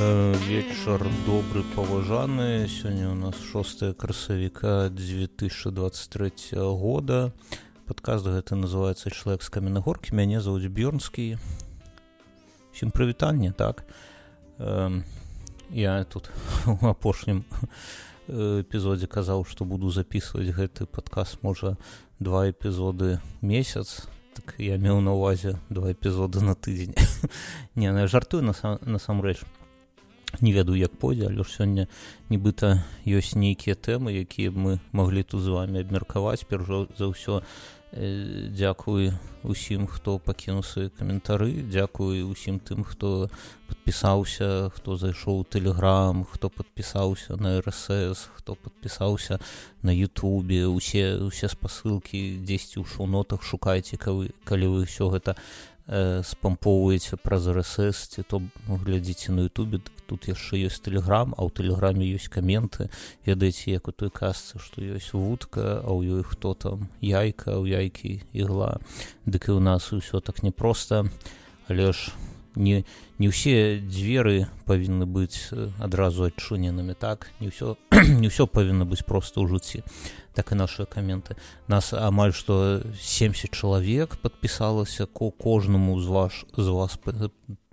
вечар 0.00 1.04
добры 1.26 1.62
паважаны 1.76 2.68
сёння 2.68 3.10
у 3.10 3.14
нас 3.14 3.34
6 3.52 3.96
красавіка 3.96 4.88
2023 4.88 6.32
года. 6.52 7.32
Падказ 7.86 8.22
гэта 8.22 8.56
называется 8.56 9.10
чалавек 9.10 9.42
з 9.42 9.48
каменнагоркі 9.48 10.14
мяне 10.16 10.40
зовут 10.40 10.64
бёрнскі 10.72 11.36
сім 12.72 12.90
прывітанне 12.90 13.52
так. 13.52 13.84
Э, 14.58 15.02
я 15.70 16.04
тут 16.04 16.30
у 16.66 16.86
апошнім 16.86 17.44
эпізодзе 18.28 19.06
казаў 19.06 19.44
што 19.44 19.64
буду 19.64 19.90
записывать 19.90 20.48
гэты 20.56 20.86
падказ 20.86 21.36
можа 21.42 21.76
два 22.18 22.48
эпізоды 22.48 23.20
месяц. 23.42 24.08
Так 24.32 24.54
я 24.56 24.78
меў 24.78 25.00
на 25.00 25.12
увазе 25.12 25.58
два 25.68 25.92
эпізоды 25.92 26.40
на 26.40 26.54
тыдзень 26.54 26.94
не 27.74 27.92
на 27.92 28.06
жартую 28.06 28.42
насамрэч 28.42 29.44
на 29.44 29.59
не 30.40 30.52
ведаю 30.52 30.78
як 30.78 30.96
пойдзе. 30.96 31.26
Але 31.26 31.44
ж 31.44 31.50
сёння 31.50 31.88
нібыта 32.30 32.84
ёсць 33.06 33.36
нейкія 33.36 33.76
тэмы 33.76 34.24
якія 34.24 34.50
мы 34.50 34.80
маглі 34.92 35.22
тут 35.22 35.42
з 35.42 35.48
вами 35.48 35.80
абмеркаваць. 35.80 36.44
Перш 36.48 36.66
за 36.98 37.06
ўсё 37.12 37.42
э, 37.92 38.48
дзякуй 38.48 39.12
усім 39.42 39.86
хто 39.86 40.18
пакінуў 40.18 40.62
свае 40.64 40.88
каментары. 40.90 41.64
Дзякуй 41.68 42.22
усім 42.22 42.60
тым 42.60 42.84
хто 42.84 43.30
подпісаўся 43.68 44.70
хто 44.74 44.96
зайшоў 44.96 45.44
тэлеграм 45.44 46.24
хто 46.24 46.50
подпісаўся 46.50 47.36
на 47.36 47.60
рсс 47.60 48.28
хто 48.36 48.54
подпісаўся 48.54 49.38
на 49.82 49.92
Ютубе. 49.92 50.66
Усе 50.66 51.16
усе 51.18 51.48
спасылкі 51.48 52.40
дзесьці 52.44 52.80
ў 52.80 52.86
шоу-нотах 52.86 53.42
шукайце 53.42 53.96
калі 53.96 54.66
вы 54.66 54.84
ўсё 54.84 55.10
гэта 55.10 55.36
э, 55.86 56.22
спампоўваеце 56.24 57.16
праз 57.16 57.48
рсс 57.48 58.08
ці 58.12 58.22
то 58.22 58.42
глядзіце 58.66 59.32
на 59.32 59.46
Ютубе 59.48 59.80
тут 60.10 60.26
яшчэ 60.26 60.66
ёсць 60.66 60.82
тэлеграм 60.82 61.34
а 61.38 61.46
ў 61.46 61.54
тэлеграме 61.54 62.08
ёсць 62.10 62.28
каменты. 62.32 62.90
Ведаеце 63.24 63.70
як 63.70 63.88
у 63.88 63.92
той 63.92 64.10
касцы 64.10 64.58
што 64.58 64.82
ёсць 64.82 65.14
вудка 65.14 65.80
а 65.80 65.90
ў 65.94 66.20
ёй 66.20 66.22
хто 66.26 66.54
там 66.54 66.90
яйка 67.00 67.56
ў 67.56 67.70
яйкі 67.70 68.26
ігла. 68.34 68.82
Дык 69.24 69.48
і 69.48 69.56
ў 69.56 69.60
нас 69.62 69.92
усё 69.94 70.18
так 70.20 70.42
непросто 70.42 71.06
але 71.70 71.92
ж 71.94 72.10
не 72.60 72.84
не 73.18 73.28
ўсе 73.32 73.80
дзверы 73.80 74.52
павінны 74.68 75.08
быць 75.08 75.50
адразу 75.80 76.28
адчыненымі 76.28 76.94
так? 76.94 77.32
Не 77.40 77.48
ўсё 77.48 77.80
не 78.22 78.28
ўсё 78.28 78.46
павінна 78.46 78.84
быць 78.84 79.04
просто 79.04 79.40
ў 79.40 79.56
жыцці. 79.56 79.80
Так 80.36 80.52
і 80.52 80.60
наши 80.60 80.84
каменты. 80.86 81.34
Нас 81.66 81.92
амаль 81.96 82.36
што 82.36 82.84
70 83.00 83.50
чалавек 83.50 84.20
подпісалася 84.20 85.08
ко 85.08 85.32
кожнаму 85.32 85.98
з 86.00 86.06
ваш 86.06 86.44
з 86.54 86.68
вас 86.68 87.00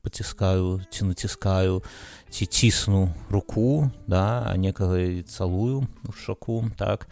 паціскаю 0.01 0.81
ці 0.89 1.05
націскаю 1.05 1.83
ці 2.31 2.45
цісну 2.45 3.11
руку 3.29 3.91
да 4.07 4.47
а 4.47 4.55
некага 4.55 5.21
цалую 5.27 5.87
у 6.07 6.11
шаку 6.11 6.63
так? 6.79 7.11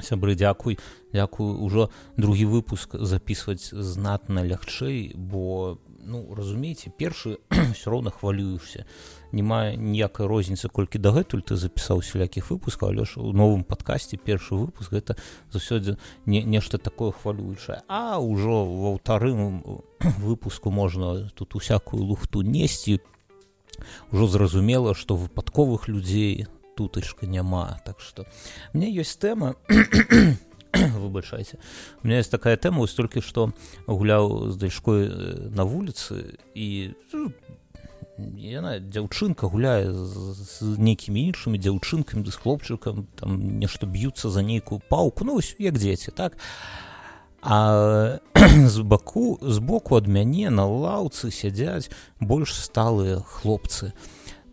Сябры 0.00 0.32
дзякуй 0.32 0.80
дзякую 1.12 1.60
ўжо 1.60 1.90
другі 2.16 2.48
выпуск 2.48 2.96
записываць 2.96 3.68
знатна 3.68 4.40
лягчэй 4.40 5.12
бо 5.12 5.76
ну 6.10 6.34
разумееце 6.34 6.90
першы 6.90 7.38
все 7.74 7.90
роўна 7.90 8.10
хвалюешься 8.10 8.84
не 9.32 9.42
мае 9.46 9.78
ніякай 9.78 10.26
розніцы 10.26 10.68
колькі 10.68 10.98
дагэтуль 10.98 11.46
ты 11.46 11.54
запісаў 11.54 12.02
сялякіх 12.02 12.50
выпускаў 12.50 12.90
але 12.90 13.06
ж 13.06 13.22
у 13.22 13.30
новым 13.32 13.62
падкасці 13.62 14.18
першы 14.18 14.58
выпуск 14.58 14.90
гэта 14.90 15.14
заўсёдзе 15.54 15.96
не 16.26 16.42
нешта 16.42 16.78
такое 16.78 17.12
хвалюючае. 17.12 17.82
А 17.88 18.18
ўжо 18.18 18.66
ва 18.66 18.98
ўтарым 18.98 19.62
выпуску 20.26 20.70
можна 20.70 21.30
тут 21.34 21.54
усякую 21.54 22.02
лухту 22.02 22.42
несці. 22.42 23.00
Ужо 24.12 24.26
зразумела 24.26 24.94
што 24.94 25.16
выпадковых 25.16 25.88
людзей 25.88 26.46
тутачка 26.76 27.26
няма 27.26 27.80
так 27.84 28.00
что 28.00 28.26
мне 28.72 28.90
ёсць 28.90 29.16
тэма 29.16 29.54
выбачайце 30.96 31.58
у 32.02 32.06
меня 32.06 32.18
есть 32.18 32.30
такая 32.30 32.56
тэма 32.56 32.86
столькі 32.86 33.20
што 33.20 33.52
гуляў 33.86 34.50
з 34.50 34.56
дачкой 34.56 35.08
на 35.50 35.64
вуліцы 35.64 36.38
і 36.54 36.94
яна 38.36 38.78
дзяўчынка 38.78 39.48
гуляе 39.48 39.90
з 39.90 40.76
нейкімі 40.78 41.24
іншымі 41.32 41.58
дзяўчынкамі 41.58 42.24
ды 42.26 42.30
з 42.30 42.38
хлопчыкам 42.40 43.06
там 43.16 43.58
нешта 43.58 43.86
б'юцца 43.86 44.30
за 44.30 44.42
нейкую 44.42 44.80
паўку 44.88 45.24
ну 45.24 45.40
як 45.58 45.78
дзеці 45.78 46.12
так? 46.12 46.36
А 47.42 48.18
з 48.36 48.78
баку 48.80 49.38
збоку 49.40 49.96
ад 49.96 50.06
мяне 50.06 50.50
на 50.50 50.66
лаўцы 50.68 51.30
сядзяць 51.32 51.88
больш 52.20 52.52
сталыя 52.52 53.20
хлопцы 53.24 53.92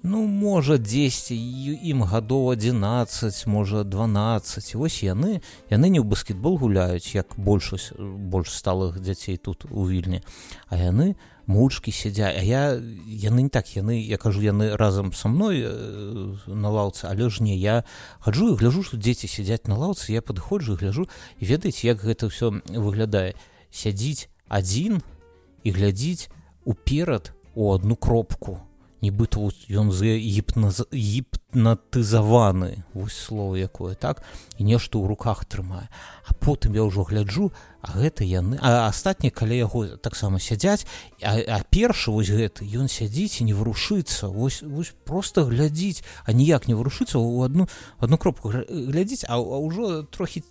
ну 0.04 0.26
можа 0.28 0.78
дзесьці 0.78 1.36
ім 1.36 2.04
гадоў 2.04 2.52
11 2.54 3.48
можа 3.48 3.84
12 3.84 4.76
вось 4.76 5.04
яны 5.04 5.42
яны 5.70 5.88
не 5.90 6.00
ў 6.00 6.06
баскетбол 6.06 6.58
гуляюць 6.58 7.16
як 7.16 7.34
большасць 7.38 7.94
больш 7.98 8.52
сталых 8.52 9.00
дзяцей 9.00 9.38
тут 9.38 9.66
у 9.70 9.88
вільні. 9.88 10.22
А 10.70 10.78
яны 10.78 11.16
у 11.16 11.38
мучкі 11.48 11.92
сядзя 11.96 12.28
а 12.28 12.44
я 12.44 12.76
яны 13.08 13.48
не 13.48 13.50
так 13.50 13.72
яны 13.72 14.04
я 14.04 14.18
кажу 14.20 14.44
яны 14.44 14.76
разам 14.76 15.14
са 15.14 15.32
мной 15.32 15.64
э, 15.64 16.36
на 16.46 16.70
лаўцы 16.70 17.08
але 17.08 17.30
ж 17.32 17.42
не 17.42 17.56
я 17.56 17.84
хаджу 18.20 18.52
і 18.52 18.60
гляжу 18.60 18.84
што 18.84 19.00
дзеці 19.00 19.32
сядзяць 19.32 19.66
на 19.72 19.80
лаўцы 19.80 20.12
я 20.12 20.22
падыходжу 20.22 20.76
гляжу 20.76 21.08
і 21.40 21.44
ведаеце 21.48 21.88
як 21.88 22.04
гэта 22.04 22.28
ўсё 22.28 22.60
выглядае. 22.68 23.34
Сядзіць 23.72 24.28
адзін 24.52 25.00
і 25.64 25.72
глядзіць 25.72 26.28
уперад 26.68 27.32
у 27.56 27.72
одну 27.72 27.96
кропку 27.96 28.67
нібыта 29.02 29.40
ён 29.70 29.92
з 29.92 30.18
гіпна 30.18 30.72
гіпнатызаваны. 30.92 32.84
Вось 32.94 33.18
слово 33.18 33.58
якое 33.58 33.96
так? 33.96 34.24
І 34.58 34.64
нешта 34.64 35.00
ў 35.00 35.08
руках 35.08 35.46
трымае. 35.46 35.88
А 36.28 36.34
потым 36.34 36.76
я 36.76 36.84
ўжо 36.84 37.04
гляджу 37.04 37.52
а 37.82 37.98
гэта 37.98 38.24
яны 38.24 38.58
а 38.62 38.88
астатнія 38.88 39.32
каля 39.32 39.56
яго 39.56 39.98
таксама 39.98 40.40
сядзяць 40.40 40.86
а, 41.22 41.38
а 41.38 41.62
першы 41.70 42.12
вось 42.12 42.30
гэты 42.30 42.66
ён 42.66 42.88
сядзіць 42.88 43.42
і 43.42 43.50
не 43.50 43.54
варушыцца. 43.54 44.28
Вось 44.28 44.62
вось 44.62 44.94
просто 45.06 45.46
глядзіць 45.46 46.04
а 46.26 46.34
ніяк 46.34 46.68
не 46.68 46.76
варушыцца 46.76 47.20
у 47.20 47.42
одну 47.42 47.68
одну 48.00 48.18
кропку 48.18 48.50
глядзіць 48.50 49.26
а, 49.30 49.38
а 49.38 49.58
ўжо 49.62 50.04
трохі 50.04 50.44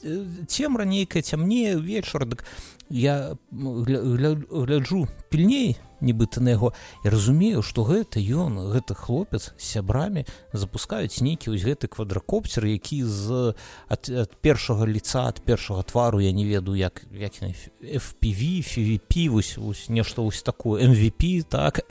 цемра 0.49 0.85
нейкая 0.85 1.23
цямнее 1.23 1.77
вечар 1.77 2.27
дык 2.27 2.45
я 2.91 3.37
гляджу 3.51 5.09
пільней 5.31 5.77
нібыта 6.01 6.41
на 6.41 6.53
яго 6.53 6.73
і 7.05 7.11
разумею 7.13 7.63
што 7.65 7.85
гэта 7.89 8.21
ён 8.21 8.59
гэты 8.73 8.95
хлопец 8.95 9.53
сябрамі 9.57 10.27
запускаюць 10.53 11.25
нейкі 11.25 11.51
вось 11.51 11.65
гэты 11.65 11.89
квадракопцер 11.89 12.67
які 12.67 13.03
з 13.05 13.55
ад, 13.89 14.11
ад 14.11 14.37
першага 14.41 14.85
лица 14.87 15.27
ад 15.29 15.41
першага 15.41 15.83
твару 15.83 16.21
я 16.21 16.33
не 16.33 16.45
ведаю 16.45 16.77
як 16.77 17.05
як 17.17 17.33
fpv 17.81 18.63
фVP 18.63 19.29
вось 19.29 19.57
вось 19.57 19.89
нешта 19.89 20.23
вось 20.23 20.43
такое 20.43 20.87
mvp 20.87 21.43
так. 21.49 21.81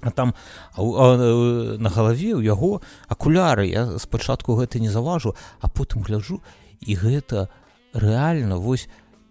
А 0.00 0.10
там 0.12 0.34
а, 0.76 0.82
а, 0.82 1.76
на 1.78 1.90
галаве 1.90 2.34
у 2.34 2.40
яго 2.40 2.82
акуляры. 3.08 3.66
Я 3.66 3.98
спачатку 3.98 4.54
гэта 4.54 4.78
не 4.78 4.88
заважу 4.88 5.34
а 5.60 5.68
потым 5.68 6.02
гляжу 6.02 6.40
і 6.80 6.94
гэта 6.94 7.48
рэальна 7.92 8.62
вось 8.62 8.88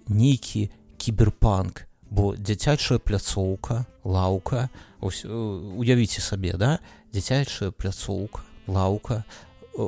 нейкі 0.08 0.70
кіберпанк. 0.98 1.88
Бо 2.10 2.36
дзіцячая 2.36 3.00
пляцоўка 3.00 3.86
лаўка 4.04 4.70
ось 5.00 5.24
э, 5.24 5.32
уявіце 5.32 6.22
сабе 6.22 6.54
да? 6.60 6.80
Дзіцячая 7.12 7.72
пляцоўка 7.72 8.44
лаўка 8.68 9.24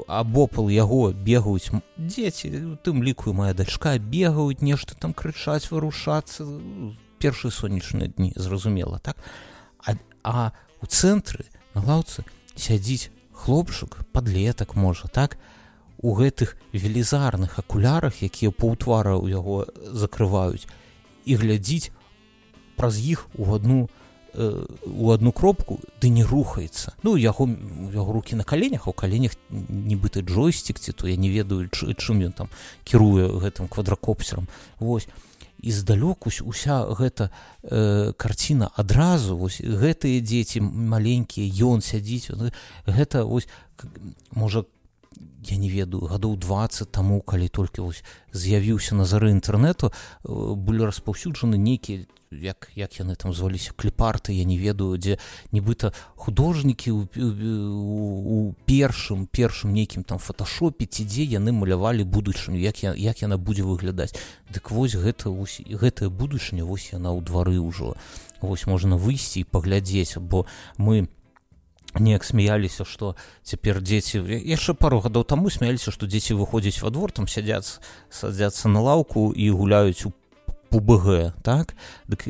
абопал 0.08 0.70
яго 0.70 1.12
бегаюць 1.12 1.74
дзеці 1.98 2.78
тым 2.86 3.02
ліку 3.04 3.34
моя 3.34 3.54
дачка 3.58 3.98
бегаюць 3.98 4.62
нешта 4.62 4.96
там 4.96 5.14
крычаць 5.14 5.70
вырушацца 5.72 6.46
першыя 7.20 7.52
сонечныя 7.52 8.08
дні 8.08 8.34
зразумела 8.36 9.00
так? 9.00 9.18
А, 9.82 9.98
а 10.24 10.52
у 10.82 10.86
цэнтры 10.86 11.46
на 11.74 11.82
лаўцы 11.82 12.24
сядзіць 12.56 13.10
хлопчык 13.34 14.06
подлетак 14.14 14.76
можа 14.76 15.08
так? 15.08 15.38
У 16.00 16.14
гэтых 16.16 16.56
велізарных 16.72 17.60
акулярах 17.60 18.22
якія 18.24 18.52
паўтвара 18.56 19.18
ў 19.18 19.36
яго 19.36 19.68
закрываюць 19.92 20.70
і 21.26 21.36
глядзіць 21.36 21.92
праз 22.78 23.02
іх 23.02 23.28
у 23.36 23.52
одну 23.52 23.90
э, 23.90 23.99
у 24.34 25.12
одну 25.12 25.32
кропку 25.32 25.80
ды 26.02 26.10
не 26.10 26.24
рухаецца 26.24 26.94
ну 27.04 27.16
яго 27.16 27.50
яго 27.94 28.14
руки 28.14 28.36
на 28.36 28.44
каленях 28.44 28.88
у 28.88 28.94
каленях 28.94 29.34
нібыты 29.50 30.22
джойстик 30.22 30.80
ці 30.80 30.92
то 30.92 31.08
я 31.08 31.16
не 31.16 31.30
ведаю 31.30 31.70
чым 31.70 32.22
ён 32.26 32.32
там 32.32 32.50
кіруе 32.84 33.40
гэтым 33.40 33.68
квадракопсерам 33.68 34.48
восьось 34.80 35.10
і 35.62 35.72
здалёк 35.72 36.28
уся 36.28 36.88
гэта 36.96 37.32
э, 37.64 38.14
карціна 38.14 38.72
адразу 38.76 39.38
вось 39.38 39.60
гэтыя 39.60 40.22
дзеці 40.24 40.62
маленькія 40.64 41.52
ён 41.68 41.82
сядзіць 41.84 42.32
гэта 42.88 43.26
вось 43.26 43.48
можа 44.32 44.64
я 45.48 45.58
не 45.58 45.70
ведаю 45.70 46.08
гадоў 46.08 46.38
20 46.38 46.92
таму 46.92 47.22
калі 47.22 47.48
толькі 47.48 47.92
з'явіўся 48.32 48.96
на 48.96 49.04
зары 49.04 49.32
інтэрнэту 49.36 49.92
былі 50.24 50.88
распаўсюджаны 50.88 51.58
нейкія 51.58 52.08
як 52.32 52.70
як 52.76 53.00
яны 53.00 53.16
там 53.16 53.34
зваліся 53.34 53.74
кліпарты 53.74 54.34
я 54.38 54.46
не 54.46 54.58
ведаю 54.58 54.98
дзе 55.02 55.18
нібыта 55.52 55.94
художнікі 56.14 56.92
у, 56.92 57.10
у, 57.18 57.26
у 58.22 58.56
першым 58.70 59.26
першым 59.26 59.74
нейкім 59.74 60.04
там 60.04 60.20
фотошопе 60.22 60.86
ці 60.86 61.10
дзе 61.10 61.26
яны 61.26 61.52
малявалі 61.52 62.06
будучыню 62.06 62.62
як 62.62 62.84
я 62.84 62.94
як 62.94 63.26
яна 63.26 63.38
будзе 63.38 63.64
выглядаць. 63.64 64.14
Дык 64.54 64.70
вось 64.70 64.94
гэта 64.94 65.30
вось, 65.34 65.62
гэтая 65.66 66.10
будучыня 66.10 66.66
вось 66.66 66.94
яна 66.94 67.10
ў 67.18 67.26
двары 67.26 67.58
ўжо. 67.58 67.98
Вось 68.42 68.70
можна 68.70 68.94
выйсці 68.96 69.42
і 69.42 69.50
паглядзець 69.50 70.22
бо 70.22 70.46
мы 70.78 71.10
неяк 71.98 72.24
смяяліся 72.24 72.86
што 72.86 73.16
цяпер 73.42 73.82
дзеці 73.82 74.22
яшчэ 74.22 74.78
пару 74.78 75.02
гадоў 75.02 75.26
таму 75.26 75.50
смяяліся 75.50 75.90
што 75.90 76.06
дзеці 76.06 76.38
выходзяць 76.38 76.78
во 76.86 76.94
двор 76.94 77.12
там 77.12 77.26
сядзяць 77.26 77.82
садзяцца 78.14 78.70
на 78.70 78.86
лаўку 78.86 79.34
і 79.34 79.50
гуляюць 79.50 80.06
у 80.06 80.14
ПБГ 80.70 81.34
так? 81.44 81.76
Дык, 82.08 82.26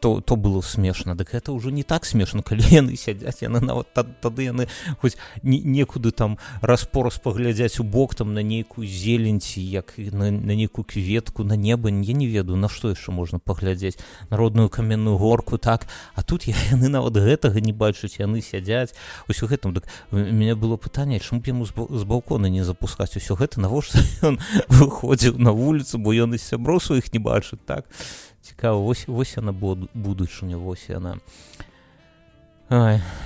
то 0.00 0.20
то 0.20 0.36
было 0.36 0.60
смешна 0.60 1.14
дык 1.14 1.34
это 1.34 1.52
ўжо 1.52 1.70
не 1.70 1.82
так 1.82 2.04
смешна 2.04 2.42
калі 2.48 2.64
яны 2.70 2.96
сядзяць 2.96 3.42
яны 3.42 3.60
нават 3.60 3.92
тады 3.94 4.42
яны 4.42 4.68
хоць 5.00 5.16
не, 5.42 5.60
некуды 5.60 6.10
там 6.10 6.38
распораз 6.60 7.18
паглядзяць 7.18 7.80
у 7.80 7.84
бок 7.84 8.14
там 8.14 8.34
на 8.34 8.42
нейкую 8.42 8.86
зеленці 8.86 9.60
як 9.60 9.94
на, 9.96 10.30
на 10.30 10.54
нейкую 10.54 10.84
кветку 10.84 11.44
на 11.44 11.56
неба 11.56 11.90
я 11.90 12.14
не 12.14 12.26
ведаю 12.26 12.56
на 12.56 12.68
што 12.68 12.90
яшчэ 12.90 13.12
можна 13.12 13.38
паглядзець 13.38 13.98
народную 14.30 14.68
каменную 14.68 15.16
горку 15.18 15.58
так? 15.58 15.86
А 16.14 16.22
тут 16.22 16.44
я, 16.44 16.54
яны 16.72 16.88
нават 16.88 17.14
гэтага 17.14 17.60
не 17.60 17.72
бачаць 17.72 18.18
яны 18.18 18.42
сядзяць. 18.42 18.94
Усё 19.28 19.46
гэтым 19.46 19.74
дык 19.74 19.84
меня 20.10 20.56
было 20.56 20.76
пытанне 20.76 21.20
чаму 21.20 21.40
б 21.40 21.52
яму 21.52 21.66
з 21.66 22.04
балкона 22.04 22.46
не 22.46 22.64
запускаць? 22.64 23.16
Усё 23.16 23.36
гэта 23.36 23.60
навошта 23.60 24.00
ён 24.22 24.38
выходзіў 24.68 25.38
на 25.38 25.52
вуліцу 25.52 25.98
бо 25.98 26.12
ён 26.12 26.34
і 26.34 26.38
сяброў 26.38 26.80
сваіх 26.80 27.12
не 27.12 27.20
бачыць 27.20 27.60
так 27.66 27.81
так. 27.82 28.06
Цікава 28.42 28.78
вось 28.78 29.06
вось 29.06 29.36
яна 29.36 29.52
будучыня 29.52 30.56
вось 30.58 30.90
яна 30.90 31.18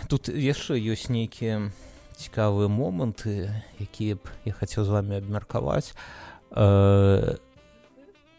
тут 0.08 0.28
яшчэ 0.28 0.76
ёсць 0.76 1.08
нейкія 1.08 1.72
цікавыя 2.16 2.68
моманты 2.68 3.52
якія 3.80 4.16
б 4.16 4.28
я 4.44 4.52
хацеў 4.52 4.84
з 4.84 4.92
вами 4.92 5.16
абмеркаваць 5.16 5.96
э, 6.52 7.36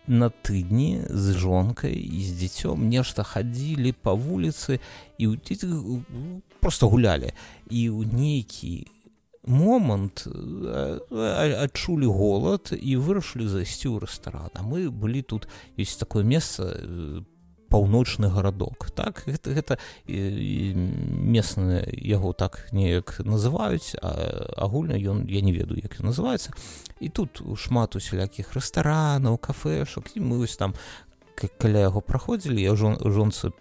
на 0.08 0.30
тыдні 0.30 1.06
з 1.10 1.34
жонкай 1.34 1.94
і 1.94 2.22
з 2.26 2.32
дзіцём 2.42 2.90
нешта 2.90 3.24
хадзілі 3.24 3.94
па 4.02 4.14
вуліцы 4.14 4.80
і 5.18 5.38
просто 6.60 6.90
гулялі 6.90 7.34
і 7.70 7.82
ў 7.90 8.06
нейкі 8.06 8.86
момант 9.48 10.28
адчулі 11.10 12.06
голад 12.06 12.72
і 12.76 13.00
вырашылі 13.00 13.48
зайсці 13.48 13.90
ў 13.90 14.04
рэстаран. 14.04 14.52
А 14.54 14.62
мы 14.62 14.92
былі 14.92 15.24
тут 15.24 15.48
ёсць 15.80 15.98
такое 15.98 16.28
месца 16.28 16.76
паўночны 17.70 18.30
гарадок. 18.32 18.92
Так 18.96 19.24
гэта, 19.28 19.52
гэта 19.52 19.80
местны 20.08 21.84
яго 21.92 22.34
так 22.34 22.68
неяк 22.72 23.20
называюць 23.24 23.96
агульна 24.02 24.96
ён 24.96 25.28
я 25.28 25.42
не 25.42 25.52
ведаю 25.52 25.80
як 25.84 26.00
называецца. 26.00 26.52
І 27.00 27.10
тут 27.10 27.42
шмат 27.56 27.96
усялякіх 27.96 28.56
рэстаранаў 28.56 29.38
кафешак 29.38 30.16
мы 30.16 30.38
вось 30.44 30.58
там 30.58 30.74
каля 31.36 31.88
яго 31.88 32.02
праходзілі 32.02 32.62
я 32.62 32.76
жон 32.76 32.98
жонцы 33.04 33.52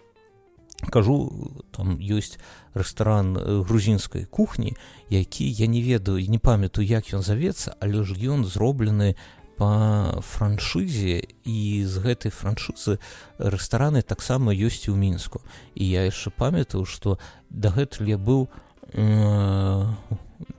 кажу 0.89 1.31
там 1.71 1.97
ёсць 1.97 2.37
рэстаран 2.73 3.37
э, 3.37 3.63
грузінскай 3.65 4.25
кухні 4.25 4.77
які 5.09 5.49
я 5.49 5.67
не 5.67 5.81
ведаю 5.81 6.21
не 6.29 6.39
памятаю 6.39 6.85
як 6.85 7.13
ён 7.13 7.21
завецца 7.21 7.73
але 7.79 8.03
ж 8.03 8.13
ён 8.13 8.45
зроблены 8.45 9.15
по 9.57 10.21
франшызе 10.21 11.25
і 11.43 11.59
з 11.81 11.95
гэтай 12.05 12.29
франшызы 12.29 13.01
рэстараны 13.41 14.05
таксама 14.05 14.53
ёсць 14.53 14.85
у 14.87 14.95
мінску. 14.95 15.41
І 15.73 15.89
я 15.89 16.05
яшчэ 16.05 16.29
памятаю 16.29 16.85
што 16.85 17.17
дагэтуль 17.49 18.13
я 18.13 18.21
быў 18.21 18.47
э, 18.93 19.85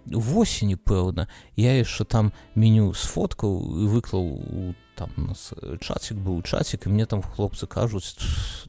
восені 0.07 0.77
пэўна. 0.77 1.29
Я 1.57 1.79
яшчэ 1.79 2.05
там 2.05 2.33
меню 2.55 2.95
сфоткаў 2.95 3.53
і 3.83 3.87
выклаў 3.93 4.25
у 4.25 4.75
там 4.99 5.11
у 5.17 5.21
нас 5.31 5.55
чацік 5.81 6.19
быў 6.19 6.43
чацік 6.43 6.87
і 6.87 6.91
мне 6.91 7.07
там 7.07 7.23
хлопцы 7.23 7.71
кажуць 7.71 8.19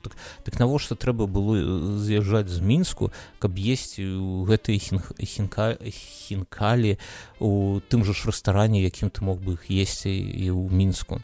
так, 0.04 0.14
так 0.46 0.60
навошта 0.60 0.94
трэба 0.94 1.26
было 1.26 1.98
з'язджаць 1.98 2.54
з 2.54 2.62
мінску 2.62 3.10
каб 3.42 3.58
есці 3.58 4.06
у 4.22 4.46
гэтай 4.46 4.78
хінка 4.78 5.74
хінкалі 5.82 7.02
у 7.42 7.82
тым 7.90 8.06
жа 8.06 8.14
ж 8.14 8.30
рэстаране 8.30 8.86
якім 8.86 9.10
ты 9.10 9.26
мог 9.26 9.42
бы 9.42 9.58
іх 9.58 9.66
есці 9.74 10.14
і 10.14 10.54
ў 10.54 10.70
мінску 10.70 11.18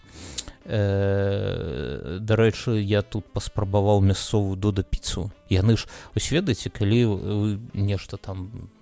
э, 0.66 2.18
дарэчы 2.18 2.81
я 2.81 3.06
тут 3.06 3.30
паспрабаваў 3.30 4.02
мясцовую 4.02 4.58
дода 4.58 4.81
піцу 4.81 5.30
яны 5.54 5.78
ж 5.78 5.86
ось 6.18 6.34
ведаеце 6.34 6.74
калі 6.74 7.06
вы 7.14 7.50
нешта 7.78 8.18
там 8.18 8.74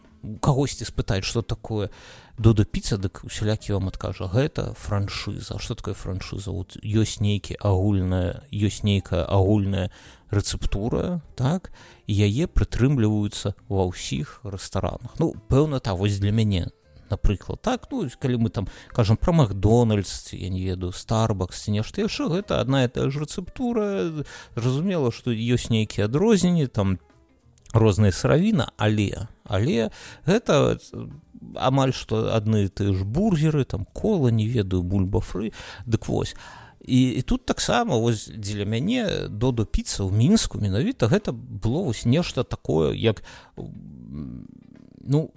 кагосьці 0.41 0.85
спытаць 0.85 1.25
что 1.27 1.41
такое 1.41 1.89
дода 2.37 2.65
піца 2.65 2.97
дык 2.97 3.21
усялякі 3.27 3.75
вам 3.75 3.87
адкажа 3.91 4.25
гэта 4.31 4.73
франшыза. 4.73 5.59
Что 5.59 5.75
такое 5.75 5.93
франшыза? 5.93 6.51
Вот 6.51 6.77
ёсць 6.81 7.19
нейкі 7.19 7.59
агульная 7.59 8.43
ёсць 8.49 8.83
нейкая 8.83 9.25
агульная 9.27 9.91
рэцэптура 10.31 11.21
так? 11.35 11.71
Яе 12.07 12.47
прытрымліваюцца 12.47 13.53
ва 13.69 13.85
ўсіх 13.91 14.41
рэстаранах. 14.43 15.19
Ну 15.19 15.35
пэўна 15.49 15.79
та 15.79 15.93
вось 15.93 16.17
для 16.17 16.31
мяне 16.31 16.71
напрыклад 17.11 17.61
так. 17.61 17.85
Ну 17.91 18.09
калі 18.09 18.37
мы 18.37 18.49
там 18.49 18.67
кажам 18.89 19.17
про 19.17 19.33
макдональдс 19.33 20.33
я 20.33 20.49
не 20.49 20.63
ведаю 20.63 20.91
старбакс 20.91 21.67
ці 21.67 21.77
нешта 21.77 22.01
яшчэ 22.01 22.31
гэта 22.31 22.63
одна 22.63 22.83
і 22.83 22.89
тая 22.89 23.11
ж 23.11 23.27
рэцэптура. 23.27 24.25
Зразумела 24.55 25.11
што 25.11 25.29
ёсць 25.29 25.69
нейкія 25.69 26.09
адрозненні 26.09 26.67
там 26.67 26.97
розная 27.73 28.11
сыравіна 28.11 28.71
але 28.77 29.27
але 29.43 29.91
гэта 30.25 30.79
амаль 31.57 31.93
што 31.93 32.31
адны 32.33 32.69
ты 32.69 32.93
ж 32.93 33.03
бургеры 33.03 33.65
там 33.65 33.85
кола 33.93 34.29
не 34.29 34.47
ведаю 34.47 34.83
бульбафры. 34.83 35.51
Дык 35.85 36.07
вось 36.07 36.35
і, 36.83 37.09
і 37.09 37.21
тут 37.21 37.45
таксама 37.45 37.95
дзеля 38.37 38.65
мяне 38.65 39.27
доду 39.29 39.65
піца 39.65 40.03
ў 40.03 40.11
мінску 40.11 40.59
менавіта 40.59 41.07
гэта 41.07 41.31
было 41.31 41.87
вось 41.87 42.03
нешта 42.05 42.43
такое 42.43 42.91
як 42.93 43.23
ну 43.55 45.31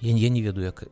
я, 0.00 0.12
я 0.14 0.28
не 0.30 0.42
ведаю 0.42 0.70
як 0.70 0.86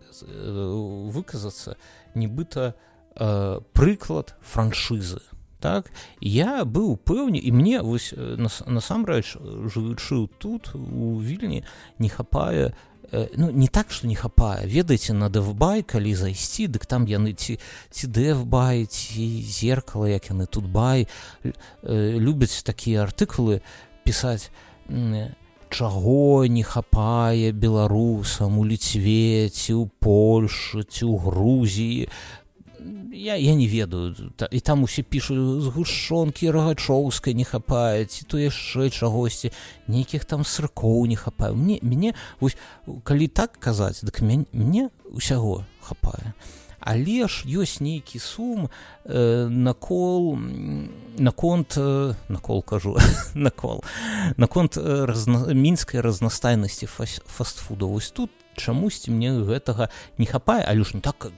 выказацца 1.15 1.79
нібыта 2.15 2.75
э, 3.15 3.61
прыклад 3.73 4.35
франшызы 4.43 5.23
так. 5.63 5.93
Я 6.19 6.67
быў 6.67 6.99
пэўне 6.99 7.39
і 7.39 7.55
мне 7.55 7.79
вось 7.81 8.11
насамрэч 8.19 9.39
жывучы 9.71 10.27
тут 10.43 10.75
у 10.75 11.23
вільні 11.23 11.63
не 12.03 12.11
хапае 12.11 12.75
Э, 13.13 13.29
ну 13.37 13.51
не 13.51 13.69
так 13.69 13.91
что 13.91 14.07
не 14.07 14.15
хапае. 14.15 14.67
Ведаеце 14.67 15.13
на 15.13 15.29
дэвбай 15.29 15.83
калі 15.83 16.15
зайсці 16.17 16.67
дык 16.67 16.89
там 16.89 17.05
яны 17.05 17.37
ці 17.37 17.61
ці 17.91 18.07
дэвбай 18.09 18.89
ці 18.89 19.45
зеркала 19.45 20.09
як 20.09 20.33
яны 20.33 20.47
тут 20.47 20.65
бай 20.65 21.07
э, 21.45 21.53
любяць 22.17 22.65
такія 22.65 23.05
артыкулы 23.05 23.61
пісаць 24.05 24.49
чаго 25.69 26.47
не 26.49 26.65
хапае 26.65 27.53
беларусам 27.53 28.57
у 28.59 28.65
ліцве 28.65 29.53
ці 29.53 29.73
ў 29.77 29.93
польшы 30.01 30.81
ці 30.89 31.05
ў 31.05 31.21
грузіі 31.21 32.09
я, 33.13 33.37
я 33.37 33.55
не 33.55 33.69
ведаю. 33.69 34.15
Та, 34.37 34.49
і 34.51 34.61
там 34.61 34.83
усе 34.83 35.03
пішуць 35.03 35.63
згушонкі 35.63 36.51
рагачоўскай 36.51 37.35
не 37.35 37.45
хапае 37.45 38.05
ці 38.05 38.25
то 38.25 38.39
яшчэ 38.41 38.91
чагосьці. 38.91 39.53
Нейкіх 39.87 40.25
там 40.25 40.45
сыркоў 40.45 41.07
не 41.07 41.17
хапаю. 41.17 41.55
Мне 41.55 41.79
мяне 41.83 42.15
вось 42.41 42.57
калі 43.05 43.29
так 43.29 43.59
казаць 43.61 44.03
дык 44.03 44.25
мяне, 44.25 44.47
мне 44.53 44.89
усяго 45.13 45.65
хапае. 45.81 46.33
Але 46.83 47.29
ж 47.31 47.47
ёсць 47.47 47.79
нейкі 47.79 48.19
сум 48.19 48.67
э, 49.07 49.47
накол 49.47 50.35
наконт 51.15 51.79
э, 51.79 52.15
накол 52.29 52.63
кажу 52.63 52.99
накол 53.35 53.85
наконт 54.37 54.77
э, 54.77 55.07
разна, 55.07 55.55
мінскай 55.55 56.01
разнастайнасці 56.01 56.87
фастфуда 56.87 57.87
вось 57.87 58.11
тут 58.11 58.31
чамусьці 58.57 59.15
мне 59.15 59.31
гэтага 59.47 59.95
не 60.19 60.27
хапае. 60.27 60.67
Але 60.67 60.83
ж 60.83 60.99
не 60.99 61.01
так 61.01 61.31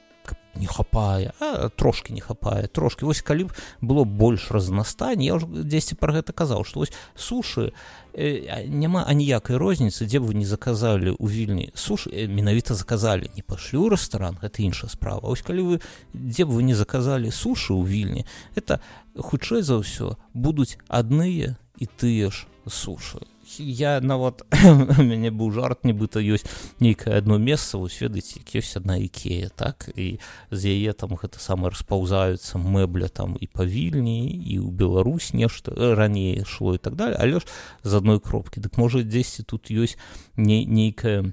не 0.56 0.66
хапае 0.66 1.32
а, 1.40 1.68
трошки 1.68 2.12
не 2.12 2.20
хапае 2.20 2.66
трошки 2.66 3.04
вось 3.04 3.22
калі 3.22 3.44
б 3.44 3.50
было 3.80 4.04
больш 4.04 4.50
разнастань 4.50 5.22
я 5.22 5.34
ўжо 5.34 5.46
дзесьці 5.50 5.98
пра 5.98 6.14
гэта 6.20 6.32
казаў 6.32 6.64
што 6.64 6.84
вось 6.84 6.92
сушы 7.16 7.72
э, 8.14 8.66
няма 8.68 9.04
аніякай 9.04 9.56
розніцы 9.56 10.06
дзе 10.06 10.20
б 10.20 10.30
вы 10.30 10.34
не 10.38 10.46
заказалі 10.46 11.14
ў 11.18 11.26
вільні 11.26 11.66
суш 11.74 12.06
э, 12.06 12.26
менавіта 12.30 12.74
заказалі 12.74 13.30
не 13.34 13.42
пашлі 13.42 13.82
ў 13.82 13.94
рэстаран 13.94 14.38
гэта 14.40 14.62
іншая 14.62 14.90
справа. 14.90 15.26
Ось 15.26 15.42
калі 15.42 15.62
вы 15.62 15.74
дзе 16.14 16.44
б 16.44 16.54
вы 16.54 16.62
не 16.62 16.74
заказалі 16.74 17.34
сушы 17.34 17.74
ў 17.74 17.84
вільні 17.84 18.22
это 18.54 18.80
хутчэй 19.18 19.62
за 19.62 19.82
ўсё 19.82 20.16
будуць 20.34 20.78
адныя 20.88 21.58
і 21.78 21.86
тыя 21.86 22.30
ж 22.30 22.46
сушы 22.70 23.22
я 23.58 24.00
нават 24.00 24.42
мяне 24.98 25.30
быў 25.30 25.52
жарт 25.54 25.84
нібыта 25.84 26.20
ёсць 26.20 26.48
нейкае 26.80 27.18
одно 27.18 27.38
месца 27.38 27.78
вось 27.78 28.00
ведаеце 28.00 28.42
ёсць 28.54 28.76
одна 28.76 28.96
ікея 28.98 29.50
так 29.54 29.88
і 29.94 30.18
з 30.50 30.60
яе 30.72 30.92
там 30.92 31.16
гэта 31.20 31.38
сама 31.38 31.70
распаўзаюцца 31.70 32.58
мэбля 32.58 33.08
там 33.08 33.36
і 33.40 33.46
павільні 33.46 34.26
і 34.28 34.58
ў 34.60 34.70
Беларусь 34.70 35.32
нешта 35.34 35.72
раней 35.94 36.44
шло 36.44 36.74
і 36.74 36.78
так 36.78 36.94
далее. 36.94 37.16
Але 37.20 37.40
ж 37.40 37.46
з 37.82 37.94
адной 37.94 38.20
кропкі 38.20 38.60
дык 38.60 38.78
можа 38.78 39.02
дзесьці 39.02 39.44
тут 39.44 39.70
ёсць 39.70 39.98
не 40.36 40.64
нейкая 40.64 41.32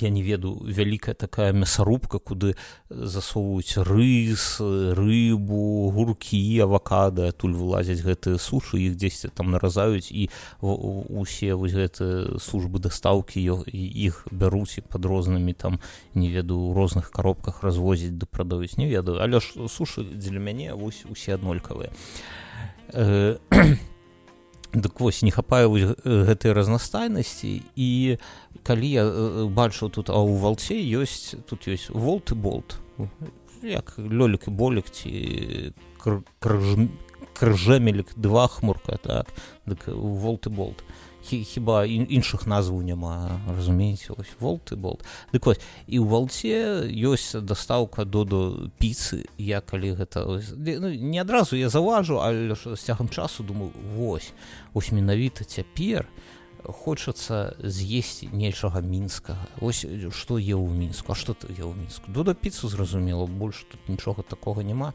я 0.00 0.10
не 0.10 0.22
веду 0.22 0.60
вялікая 0.64 1.14
такая 1.14 1.52
мясарубка 1.52 2.18
куды 2.18 2.54
засоўваюць 2.90 3.80
рыс 3.88 4.60
рыбу 4.60 5.88
гуркі 5.96 6.40
авакада 6.60 7.28
адтуль 7.32 7.56
вылазяць 7.56 8.04
гэтыя 8.04 8.36
сушы 8.36 8.78
іх 8.84 9.00
дзесьці 9.00 9.32
там 9.32 9.50
наразаюць 9.50 10.12
і 10.12 10.28
усе 10.60 11.54
вось 11.54 11.72
гэты 11.72 12.36
службы 12.36 12.78
дастаўкі 12.84 13.40
іх 13.40 14.26
бяруць 14.30 14.78
і 14.78 14.84
под 14.84 15.08
рознымі 15.08 15.56
там 15.56 15.80
не 16.14 16.28
веду 16.28 16.60
у 16.60 16.74
розных 16.74 17.10
коробках 17.10 17.62
развозіць 17.62 18.12
да 18.12 18.26
прадаюць 18.26 18.76
не 18.76 18.86
ведаю. 18.86 19.18
Але 19.24 19.40
ж 19.40 19.68
сушы 19.68 20.04
дзеля 20.04 20.38
мяне 20.38 20.74
вось 20.74 21.04
усе 21.08 21.34
аднолькавыя. 21.34 21.90
Э, 22.92 23.38
Дык 24.72 25.00
вось 25.00 25.22
не 25.22 25.30
хапае 25.32 25.64
гэтай 25.68 26.52
разнастайнасці. 26.52 27.62
І 27.76 28.18
калі 28.62 28.88
я 28.88 29.04
бачу 29.48 29.88
тут 29.88 30.12
а 30.12 30.20
ў 30.20 30.36
валце 30.36 30.76
ёсць 30.76 31.40
тут 31.48 31.68
ёсць 31.68 31.88
волт 31.88 32.32
і 32.32 32.36
болт. 32.36 32.76
Як 33.64 33.96
лёлік 33.96 34.48
і 34.48 34.52
болік 34.52 34.92
ці 34.92 35.72
крыжэмелік 37.38 38.12
два 38.16 38.46
хмурка 38.48 39.00
так. 39.00 39.32
Дык 39.64 39.88
волт 39.88 40.46
і 40.46 40.50
болт 40.52 40.84
хіба 41.30 41.84
іншых 41.86 42.46
назваў 42.46 42.82
няма 42.82 43.40
разумееце? 43.46 44.14
Ось 44.16 44.32
волт 44.40 44.72
і 44.72 44.76
болт. 44.76 45.04
Дык 45.32 45.44
вось 45.44 45.60
і 45.86 46.00
ў 46.00 46.06
валце 46.08 46.88
ёсць 46.88 47.36
дастаўка 47.38 48.04
доду 48.04 48.72
піцы. 48.80 49.28
Я 49.38 49.60
калі 49.60 49.94
гэта 50.00 50.24
ось, 50.24 50.52
ну, 50.56 50.88
не 50.88 51.18
адразу 51.18 51.56
я 51.56 51.68
заўважу 51.68 52.18
але 52.20 52.54
з 52.54 52.80
цягам 52.80 53.08
часу 53.08 53.44
думаю 53.44 53.72
вось 53.96 54.32
ось 54.74 54.92
менавіта 54.92 55.44
цяпер 55.44 56.08
хочацца 56.64 57.54
з'есці 57.62 58.28
нечага 58.32 58.80
мінскага. 58.80 59.46
Ось 59.60 59.86
што 60.12 60.36
е 60.38 60.56
ў 60.56 60.68
мінску? 60.72 61.12
А 61.12 61.16
што 61.16 61.32
ты 61.32 61.48
я 61.54 61.64
ў 61.64 61.74
мінску? 61.76 62.10
Дуда 62.10 62.34
піцу 62.34 62.68
зразумела 62.68 63.26
больш 63.26 63.64
тут 63.70 63.80
нічога 63.88 64.22
такога 64.22 64.62
няма. 64.62 64.92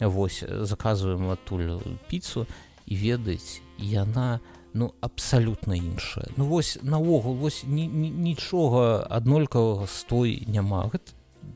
Вось 0.00 0.42
заказваем 0.42 1.30
адтуль 1.30 1.78
піцу 2.08 2.46
і 2.86 2.94
ведаць 2.96 3.60
яна 3.78 4.38
на 4.38 4.61
ну 4.74 4.92
абсалютна 5.00 5.76
іншае. 5.76 6.32
Ну 6.36 6.46
вось 6.46 6.78
наогул 6.82 7.34
вось 7.36 7.64
нічога 7.66 9.06
аднолькавага 9.10 9.86
стой 9.86 10.44
няма. 10.48 10.88
Гэта 10.92 11.12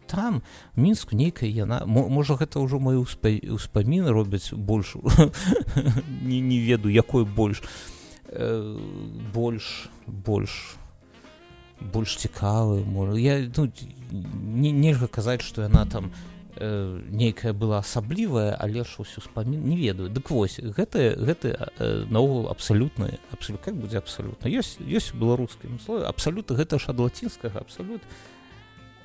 там 0.06 0.42
мінску 0.76 1.16
нейкая 1.16 1.50
яна 1.50 1.82
можа 1.87 2.37
гэта 2.37 2.61
ўжо 2.62 2.78
маю 2.78 3.06
ўспаміны 3.06 4.11
робяць 4.11 4.52
больш 4.52 4.96
не 6.23 6.40
не 6.40 6.58
веду 6.58 6.88
якой 6.88 7.25
больш 7.25 7.62
э, 8.28 8.78
больш 9.35 9.90
больш 10.06 10.76
больш 11.80 12.16
цікавы 12.16 12.85
можа. 12.85 13.18
Я 13.18 13.50
ну, 13.56 13.70
не 14.11 14.73
нельга 14.73 15.08
казаць 15.08 15.42
што 15.42 15.62
яна 15.62 15.87
там 15.87 16.12
не 16.12 16.36
э, 16.56 17.00
нейкая 17.10 17.52
была 17.52 17.78
асаблівая 17.78 18.56
але 18.58 18.84
ж 18.84 18.96
усю 18.98 19.20
спамін 19.20 19.62
не 19.64 19.76
ведаю. 19.76 20.08
Дык 20.10 20.30
вось 20.30 20.58
гэта 20.60 21.14
гэты 21.16 21.56
э, 21.56 22.04
наогул 22.10 22.48
абсалютна 22.48 23.18
абсолют 23.32 23.60
как 23.62 23.76
будзе 23.76 23.98
абсалютна 23.98 24.48
ёсць 24.48 24.80
ёсць 24.80 25.12
беларускім 25.14 25.80
слове 25.80 26.06
абсалют 26.06 26.50
гэта 26.50 26.78
ж 26.78 26.90
ад 26.90 27.00
лацінскага 27.00 27.60
абсалют 27.60 28.02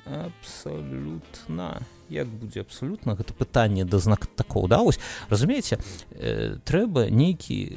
абсалютна 0.04 1.80
як 2.10 2.28
будзе 2.28 2.60
абсалютна 2.60 3.14
гэта 3.14 3.32
пытанне 3.32 3.84
да 3.84 3.98
знак 3.98 4.26
такого 4.26 4.68
да 4.68 4.82
вось 4.82 5.00
разумееце 5.28 5.78
э, 6.10 6.58
трэба 6.64 7.10
нейкі 7.10 7.72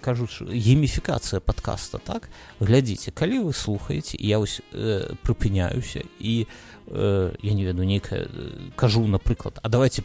кажуць 0.00 0.42
гейміфікацыя 0.42 1.40
подкаста 1.40 1.98
так? 1.98 2.30
Глядзіце 2.60 3.10
калі 3.10 3.48
вы 3.48 3.52
слухаеце 3.52 4.16
я 4.20 4.38
вось 4.38 4.60
э, 4.72 5.14
прыпыняюся 5.22 6.04
і 6.18 6.44
у 6.44 6.78
э, 6.90 7.34
я 7.42 7.52
не 7.52 7.64
веду 7.64 7.82
нейкая 7.82 8.28
кажу 8.76 9.06
напрыклад 9.06 9.58
а 9.62 9.68
давайте 9.68 10.02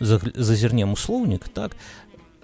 зазірнем 0.00 0.92
у 0.92 0.96
слоўнік 0.96 1.48
так? 1.48 1.76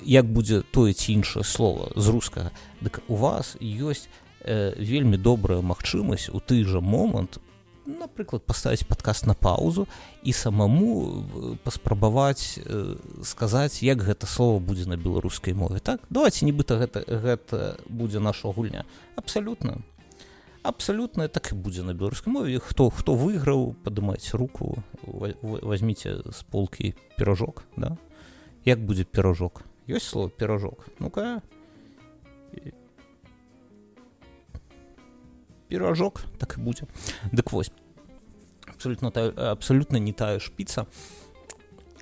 Як 0.05 0.27
будзе 0.27 0.63
тое 0.63 0.95
ці 0.95 1.13
іншае 1.13 1.45
слово 1.45 1.91
з 1.97 2.09
рускага 2.09 2.51
дык 2.81 3.01
у 3.09 3.17
вас 3.17 3.57
ёсць 3.61 4.09
э, 4.45 4.75
вельмі 4.79 5.17
добрая 5.17 5.61
магчымасць 5.61 6.31
у 6.33 6.41
ты 6.41 6.65
жа 6.65 6.81
момант 6.81 7.41
напрыклад 7.89 8.45
паставіць 8.45 8.85
падкаст 8.85 9.27
на 9.27 9.35
паузу 9.35 9.89
і 10.23 10.33
самому 10.33 11.25
паспрабаваць 11.65 12.61
сказаць 13.25 13.83
як 13.83 14.05
гэта 14.05 14.29
слово 14.29 14.61
будзе 14.61 14.89
на 14.89 14.97
беларускай 15.01 15.55
мове 15.55 15.81
так? 15.81 16.05
Давайте 16.11 16.45
нібыта 16.45 16.77
гэта 16.77 17.03
гэта 17.09 17.81
будзе 17.89 18.21
наша 18.21 18.53
гульня. 18.53 18.85
Абсалютна 19.17 19.81
абсалютна 20.63 21.29
так 21.29 21.53
і 21.53 21.57
будзе 21.57 21.83
на 21.83 21.95
беларускай 21.95 22.33
мове 22.33 22.61
хто 22.61 22.91
хто 22.91 23.17
выйграў 23.17 23.73
падымаць 23.85 24.37
руку 24.37 24.85
возьмите 25.03 26.21
з 26.29 26.43
полкі 26.53 26.95
пирожок 27.17 27.65
да? 27.77 27.97
Як 28.65 28.85
будзе 28.85 29.05
пирожок? 29.05 29.65
Ёсць 29.89 30.13
слово 30.13 30.29
пирожок? 30.29 30.85
Ну-ка 30.99 31.41
пирожок 35.69 36.25
так 36.39 36.57
і 36.59 36.63
будзе 36.63 36.89
дык 37.33 37.53
вось 37.53 37.73
абсолютно 38.67 39.13
абсолютно 39.37 39.99
не 39.99 40.13
тая 40.13 40.39
шпіца 40.39 40.87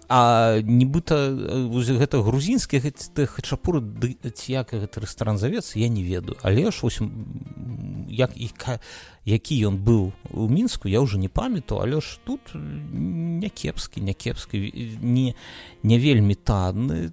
А 0.09 0.63
нібыта 0.63 1.35
гэта 1.75 2.23
грузінскі 2.23 2.79
хачапур 3.27 3.83
ці 4.23 4.53
як 4.55 4.71
гэты 4.71 5.03
рэстаран 5.03 5.35
завецца 5.35 5.83
я 5.83 5.89
не 5.91 6.07
ведаю. 6.07 6.39
Але 6.47 6.71
ж 6.71 6.87
ось 6.87 7.03
як 8.07 8.31
і 8.39 8.51
які 9.27 9.55
ён 9.67 9.83
быў 9.83 10.15
у 10.31 10.47
мінску 10.47 10.87
я 10.87 11.03
ўжо 11.03 11.19
не 11.19 11.29
памятаю. 11.29 11.83
Але 11.83 11.99
ж 11.99 12.23
тут 12.23 12.55
някепскі 12.55 14.01
някепскі 14.01 14.99
не 15.03 15.35
не 15.83 15.99
вельмі 15.99 16.39
танны 16.39 17.11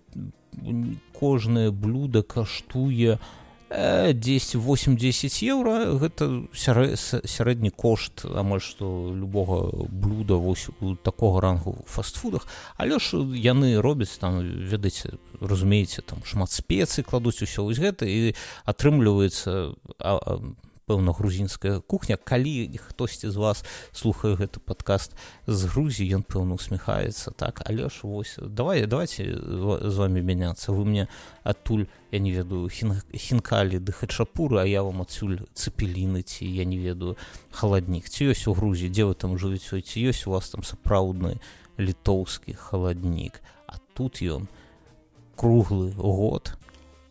кожнае 1.17 1.73
блюдо 1.73 2.21
каштуе 2.21 3.17
у 3.17 3.42
10 3.73 4.55
8-10 4.61 5.41
еўра 5.49 5.97
гэта 5.97 6.45
сярэдні 6.53 7.71
кошт 7.73 8.21
амаль 8.29 8.61
што 8.61 9.09
любога 9.09 9.73
блюда 9.89 10.37
вось 10.37 10.69
такога 11.01 11.41
рангу 11.41 11.81
фастфудах. 11.89 12.45
Але 12.77 12.99
ж 12.99 13.17
яны 13.33 13.81
робяць 13.81 14.13
там 14.21 14.37
ведаеце 14.45 15.17
разумееце 15.41 16.05
там 16.05 16.21
шмат 16.25 16.53
спецый 16.53 17.03
кладуць 17.03 17.41
усё 17.41 17.65
вось 17.65 17.81
гэта 17.81 18.05
і 18.05 18.37
атрымліваецца 18.69 19.73
пэўна 20.85 21.13
грузінская 21.13 21.79
кухня. 21.79 22.17
Калі 22.17 22.69
хтосьці 22.77 23.29
з 23.29 23.37
вас 23.37 23.63
слухае 23.91 24.35
гэты 24.35 24.59
падкаст 24.59 25.15
з 25.47 25.65
грузі 25.71 26.07
ён 26.15 26.23
пэўна 26.23 26.55
усміхаецца 26.59 27.31
так? 27.31 27.63
Але 27.65 27.89
ж 27.89 28.03
вось 28.03 28.37
давай 28.39 28.85
давайте 28.85 29.33
з 29.33 29.95
вами 29.95 30.21
мяняцца. 30.21 30.71
Вы 30.71 30.85
мне 30.85 31.07
адтуль 31.43 31.87
я 32.11 32.19
не 32.19 32.31
ведаю 32.31 32.69
хін, 32.69 33.01
хінкалі 33.13 33.79
ды 33.79 33.91
хачапуры 33.91 34.61
а 34.61 34.65
я 34.65 34.83
вам 34.83 35.01
адсюль 35.01 35.43
цепеліны 35.53 36.23
ці 36.23 36.45
я 36.45 36.65
не 36.65 36.77
ведаю 36.77 37.17
халаднік. 37.51 38.09
Ці 38.09 38.33
ёсць 38.33 38.47
у 38.47 38.53
грузі 38.53 38.89
дзе 38.89 39.05
вы 39.05 39.15
там 39.15 39.37
жывіце? 39.37 39.81
Ці 39.81 39.97
ёсць 40.11 40.27
у 40.27 40.35
вас 40.35 40.49
там 40.49 40.63
сапраўдны 40.63 41.39
літоўскі 41.77 42.53
халаднік? 42.53 43.41
А 43.67 43.79
тут 43.93 44.21
ён 44.21 44.47
круглы 45.35 45.91
год 45.97 46.53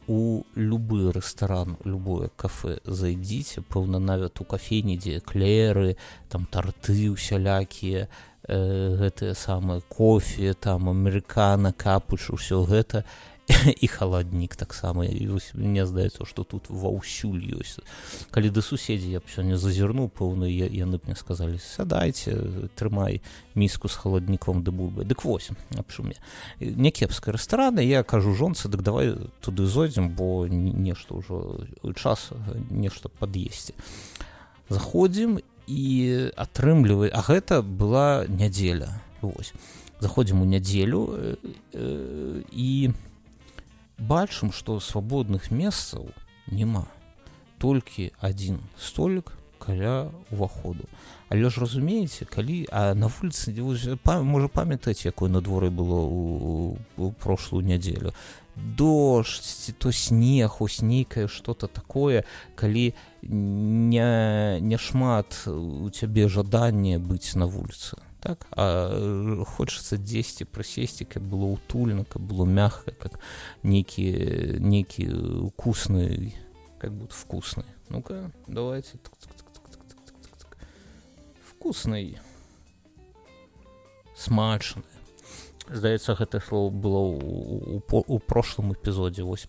у 0.09 0.43
любы 0.55 1.13
рэстаран 1.13 1.77
любое 1.85 2.29
кафе 2.37 2.79
зайдзіце 2.85 3.63
пэўна 3.63 3.99
нават 3.99 4.41
у 4.41 4.45
кафені 4.45 4.97
дзе 4.97 5.21
клеры 5.21 5.97
там 6.29 6.47
тарты 6.47 7.11
усялякія 7.11 8.09
э, 8.09 8.97
гэтыя 8.99 9.35
самыя 9.35 9.81
кофе 9.89 10.55
там 10.55 10.89
амерыкана 10.89 11.73
капуш 11.73 12.31
усё 12.31 12.65
гэта 12.65 13.05
і 13.81 13.87
халаднік 13.87 14.57
таксама 14.57 15.05
мне 15.55 15.87
здаецца 15.87 16.25
што 16.27 16.45
тут 16.45 16.71
ва 16.71 16.95
ўсюль 16.95 17.43
ёсць 17.59 17.83
калі 18.31 18.55
да 18.55 18.63
суседзі 18.63 19.11
я 19.11 19.19
б 19.19 19.27
сёння 19.27 19.59
зазірнуў 19.59 20.11
пэўна 20.15 20.47
яны 20.47 21.03
б 21.03 21.11
мне 21.11 21.17
сказалі 21.19 21.59
сядайце 21.59 22.39
трымай 22.79 23.21
міску 23.55 23.91
з 23.91 23.99
халадніком 23.99 24.63
ды 24.63 24.71
бульбай 24.71 25.05
дык 25.05 25.27
вось 25.27 25.51
абшуме 25.75 26.15
някепская 26.61 27.35
рэстарана 27.35 27.83
я 27.83 28.03
кажу 28.07 28.35
жонцы 28.35 28.71
дык 28.71 28.83
давай 28.83 29.19
туды 29.43 29.67
зойдзем 29.67 30.15
бо 30.15 30.47
нешта 30.47 31.19
ўжо 31.19 31.67
час 31.99 32.31
нешта 32.71 33.11
пад'есці 33.11 33.75
заходзім 34.71 35.43
і 35.67 36.31
атрымлівай 36.39 37.11
а 37.11 37.27
гэта 37.27 37.63
была 37.63 38.23
нядзеля 38.27 39.03
вось 39.21 39.51
заходзім 40.03 40.43
у 40.43 40.45
нядзелю 40.45 41.11
э, 41.15 41.37
э, 41.75 42.43
і 42.51 42.91
бачым 43.99 44.53
што 44.53 44.81
свабодных 44.81 45.51
месцаў 45.51 46.11
няма 46.47 46.87
толькі 47.59 48.13
адзін 48.21 48.61
столик 48.79 49.33
каля 49.59 50.11
уваходу 50.31 50.89
але 51.29 51.49
ж 51.49 51.63
разумееце 51.63 52.27
калі 52.27 52.67
а 52.71 52.95
на 52.95 53.09
вуліцы 53.09 53.55
можа 54.05 54.49
памятаць 54.49 55.07
якой 55.07 55.31
надвор'е 55.31 55.71
было 55.71 56.01
у, 56.05 57.13
прошлую 57.23 57.65
нядзелю? 57.65 58.13
Дождь 58.57 59.75
то 59.79 59.93
снег 59.93 60.61
ось 60.61 60.83
нейкае 60.83 61.29
что-то 61.29 61.69
такое 61.69 62.25
калі 62.55 62.93
не 63.23 64.61
не 64.61 64.79
шмат 64.79 65.47
у 65.47 65.89
цябе 65.89 66.29
жаданне 66.29 66.99
быць 66.99 67.35
на 67.35 67.47
вуліцы 67.47 67.97
так 68.23 68.47
а 68.53 69.43
хочется 69.45 69.99
дзесьці 69.99 70.47
прысесці 70.47 71.05
каб 71.05 71.27
было 71.27 71.51
утульна 71.59 72.05
каб 72.05 72.23
было 72.23 72.47
мягка 72.47 72.95
как 72.95 73.19
некі 73.67 74.63
некі 74.63 75.11
укусны 75.51 76.31
как 76.79 76.95
будто 76.95 77.15
вкусны 77.15 77.65
ну-ка 77.89 78.31
давайте 78.47 78.99
вкусный. 81.51 82.19
Смачны 84.17 84.83
здаецца 85.67 86.15
гэта 86.15 86.39
слово 86.39 86.71
было 86.71 86.99
у, 86.99 88.19
прошлым 88.19 88.73
эпізодзе 88.73 89.27
вось 89.27 89.49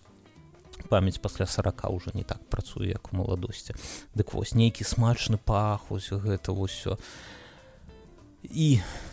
памяць 0.90 1.22
пасля 1.22 1.46
40 1.46 1.90
уже 1.90 2.10
не 2.14 2.24
так 2.24 2.42
працуе 2.50 2.90
як 2.90 3.12
у 3.12 3.16
маладосці 3.22 3.78
дык 4.14 4.34
вось 4.34 4.54
нейкі 4.54 4.82
смачны 4.82 5.38
пах 5.38 5.90
вось 5.90 6.10
гэта 6.10 6.50
вось 6.50 6.74
все 6.74 6.98
і 6.98 7.43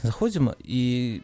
заходзім 0.04 0.52
і 0.64 1.22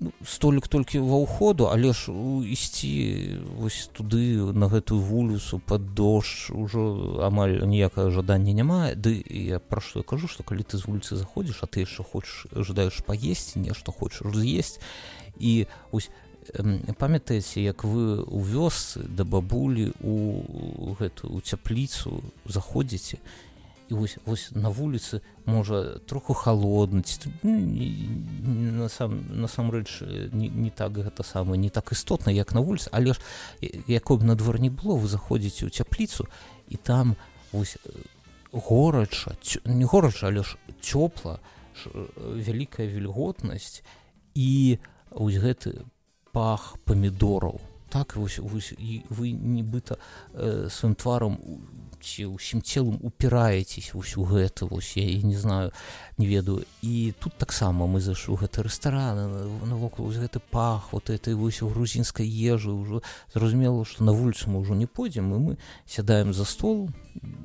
ну, 0.00 0.12
столик 0.24 0.68
толькі 0.68 0.98
ва 0.98 1.18
ўходу 1.24 1.68
але 1.72 1.92
ж 1.92 2.12
ісці 2.44 3.40
вось 3.56 3.88
туды 3.92 4.52
на 4.52 4.68
гэтую 4.68 5.00
вуліцу 5.00 5.60
под 5.64 5.94
дождж 5.94 6.50
ужо 6.52 7.20
амаль 7.24 7.64
ніякае 7.64 8.10
жадання 8.10 8.52
няма. 8.52 8.94
Ды 8.94 9.22
я 9.28 9.58
пра 9.58 9.80
што 9.80 10.00
я 10.00 10.06
кажу 10.06 10.28
што 10.28 10.42
калі 10.42 10.62
ты 10.62 10.76
з 10.76 10.86
вуліцы 10.86 11.16
заходзіш 11.16 11.62
а 11.62 11.66
ты 11.66 11.86
яшчэ 11.86 12.04
хочаш 12.04 12.46
жадаеш 12.52 13.00
паесці 13.06 13.64
нешта 13.64 13.92
хочаш 13.92 14.34
з'есць. 14.34 14.80
І 15.38 15.66
ось 15.92 16.10
памятаеце 16.98 17.60
як 17.60 17.84
вы 17.84 18.20
у 18.20 18.40
вёсцы 18.40 19.00
да 19.08 19.24
бабулі 19.24 19.92
у 20.04 20.94
гэтую 21.00 21.40
цяпліцу 21.40 22.20
заходзіце 22.44 23.18
вось 23.94 24.18
вось 24.26 24.50
на 24.52 24.70
вуліцы 24.70 25.20
можа 25.46 25.98
троху 26.06 26.34
холоднаць 26.34 27.20
ну, 27.42 27.54
насам 28.82 29.24
насамрэч 29.40 30.02
не, 30.32 30.48
не 30.48 30.70
так 30.70 30.98
гэта 30.98 31.24
самае 31.24 31.58
не 31.58 31.70
так 31.70 31.92
істотна 31.92 32.32
як 32.32 32.54
на 32.54 32.60
вуліцы 32.60 32.88
але 32.92 33.14
ж 33.14 33.20
якой 33.86 34.18
б 34.18 34.24
на 34.24 34.34
двор 34.34 34.60
не 34.60 34.70
было 34.70 34.98
вы 34.98 35.06
заходзіце 35.06 35.66
ў 35.66 35.70
цяпліцу 35.70 36.26
і 36.68 36.76
там 36.76 37.16
ось 37.52 37.78
горача 38.52 39.36
не 39.64 39.84
горача 39.84 40.28
але 40.28 40.42
ж 40.42 40.58
цёпла 40.82 41.38
вялікая 42.18 42.86
вільготнасць 42.86 43.82
і 44.34 44.78
ось 45.10 45.38
гэты 45.38 45.86
пах 46.34 46.76
памідораў. 46.84 47.60
Так 47.88 48.16
вось, 48.16 48.38
вось 48.38 48.74
і 48.74 49.02
вы 49.08 49.30
нібыта 49.30 49.98
э, 50.34 50.68
сваім 50.68 50.94
тварам 50.98 51.38
ці 52.04 52.36
ўсім 52.36 52.60
целам 52.60 53.00
упіраецесь 53.00 53.94
вось 53.96 54.14
у 54.20 54.28
гэта 54.28 54.68
вось 54.68 54.92
я 55.00 55.08
і 55.08 55.24
не 55.24 55.38
знаю 55.40 55.72
не 56.20 56.28
ведаю 56.28 56.68
і 56.84 57.14
тут 57.18 57.34
таксама 57.40 57.88
мы 57.88 58.04
зайшлі 58.04 58.36
гэты 58.36 58.62
рэстаран 58.62 59.16
навокал 59.64 60.12
гэты 60.12 60.38
пах 60.38 60.92
вот 60.92 61.08
этой 61.08 61.34
вось 61.34 61.64
у 61.64 61.72
грузінскай 61.72 62.28
ежы 62.28 62.76
ўжо 62.76 63.00
зразумела 63.32 63.88
што 63.88 64.04
на 64.04 64.12
вуліцу 64.12 64.52
мы 64.52 64.60
ўжо 64.60 64.76
не 64.76 64.86
пойдзем 64.86 65.32
і 65.32 65.38
мы 65.40 65.52
сядаем 65.88 66.36
за 66.36 66.44
стол 66.44 66.92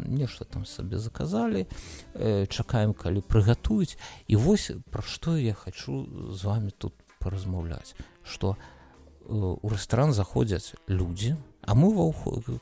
нешта 0.04 0.46
там 0.46 0.66
сабе 0.66 1.00
заказалі 1.00 1.66
э, 2.13 2.46
чакаем 2.51 2.94
калі 2.94 3.24
прыгатуюць 3.24 3.96
і 4.28 4.36
вось 4.36 4.72
пра 4.92 5.01
што 5.01 5.38
я 5.38 5.54
хочу 5.54 6.04
з 6.36 6.44
вами 6.44 6.75
тут 6.75 6.94
паразмаўляць 7.20 7.96
что 8.24 8.56
э, 8.56 9.32
у 9.32 9.67
рэстаран 9.69 10.12
заходзяць 10.12 10.76
людзі 10.88 11.39
А 11.69 11.75
мы 11.75 11.93
ва 11.93 12.10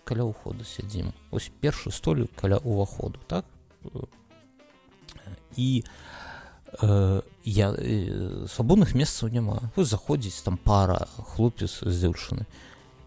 каля 0.03 0.27
ўходу 0.27 0.67
сядзім 0.67 1.15
ось 1.31 1.47
першы 1.63 1.95
столі 1.95 2.27
каля 2.35 2.59
ўваходу 2.59 3.15
так? 3.31 3.47
І 5.55 5.87
э, 6.83 7.21
я 7.47 7.67
э, 7.71 8.47
свабодных 8.51 8.99
месцаў 8.99 9.31
няма 9.31 9.71
вы 9.77 9.87
заходзіць 9.87 10.43
там 10.43 10.59
пара 10.59 11.07
хлопец 11.31 11.79
з 11.79 11.95
дзяўчыны 12.03 12.43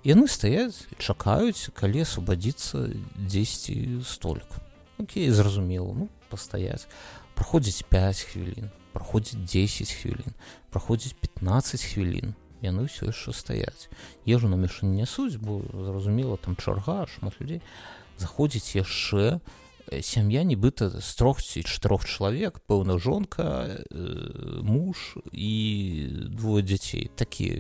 яны 0.09 0.25
стаяць 0.25 0.89
чакаюць 0.97 1.69
калі 1.77 2.09
асвабадзіцца 2.09 2.89
дзесьці 3.21 4.01
столик. 4.01 4.49
Окей 4.97 5.29
зразумела 5.29 5.93
ну 5.93 6.09
пастаяць 6.33 6.89
праходзіць 7.37 7.85
5 7.93 8.25
хвілін 8.33 8.73
праходзіць 8.97 9.37
10 9.37 9.93
хвілін 10.01 10.33
праходзіць 10.73 11.13
15 11.21 11.85
хвілін 11.93 12.33
яны 12.63 12.87
ўсё 12.89 13.11
яшчэ 13.11 13.33
стаяць 13.33 13.89
ежу 14.27 14.49
на 14.49 14.57
мішань 14.57 14.95
нясуць 14.95 15.41
бо 15.41 15.61
зразумела 15.73 16.37
там 16.37 16.57
чарга 16.57 17.07
шмат 17.07 17.37
людзей 17.41 17.63
заходзіць 18.19 18.77
яшчэ 18.77 19.41
сям'я 20.01 20.45
нібыта 20.47 20.91
з 21.01 21.11
трох 21.19 21.43
ці 21.43 21.63
чатырох 21.67 22.07
чалавек 22.07 22.61
пэўна 22.71 22.99
жонка 23.03 23.83
муж 24.63 25.19
і 25.33 25.51
двое 26.31 26.63
дзяцей 26.63 27.11
такія 27.17 27.59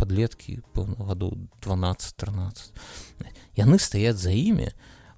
падлеткі 0.00 0.64
пэўна 0.72 1.12
гадоў 1.12 1.36
12-13 1.60 2.72
яны 3.60 3.76
стаяць 3.76 4.16
за 4.16 4.32
імі 4.32 4.72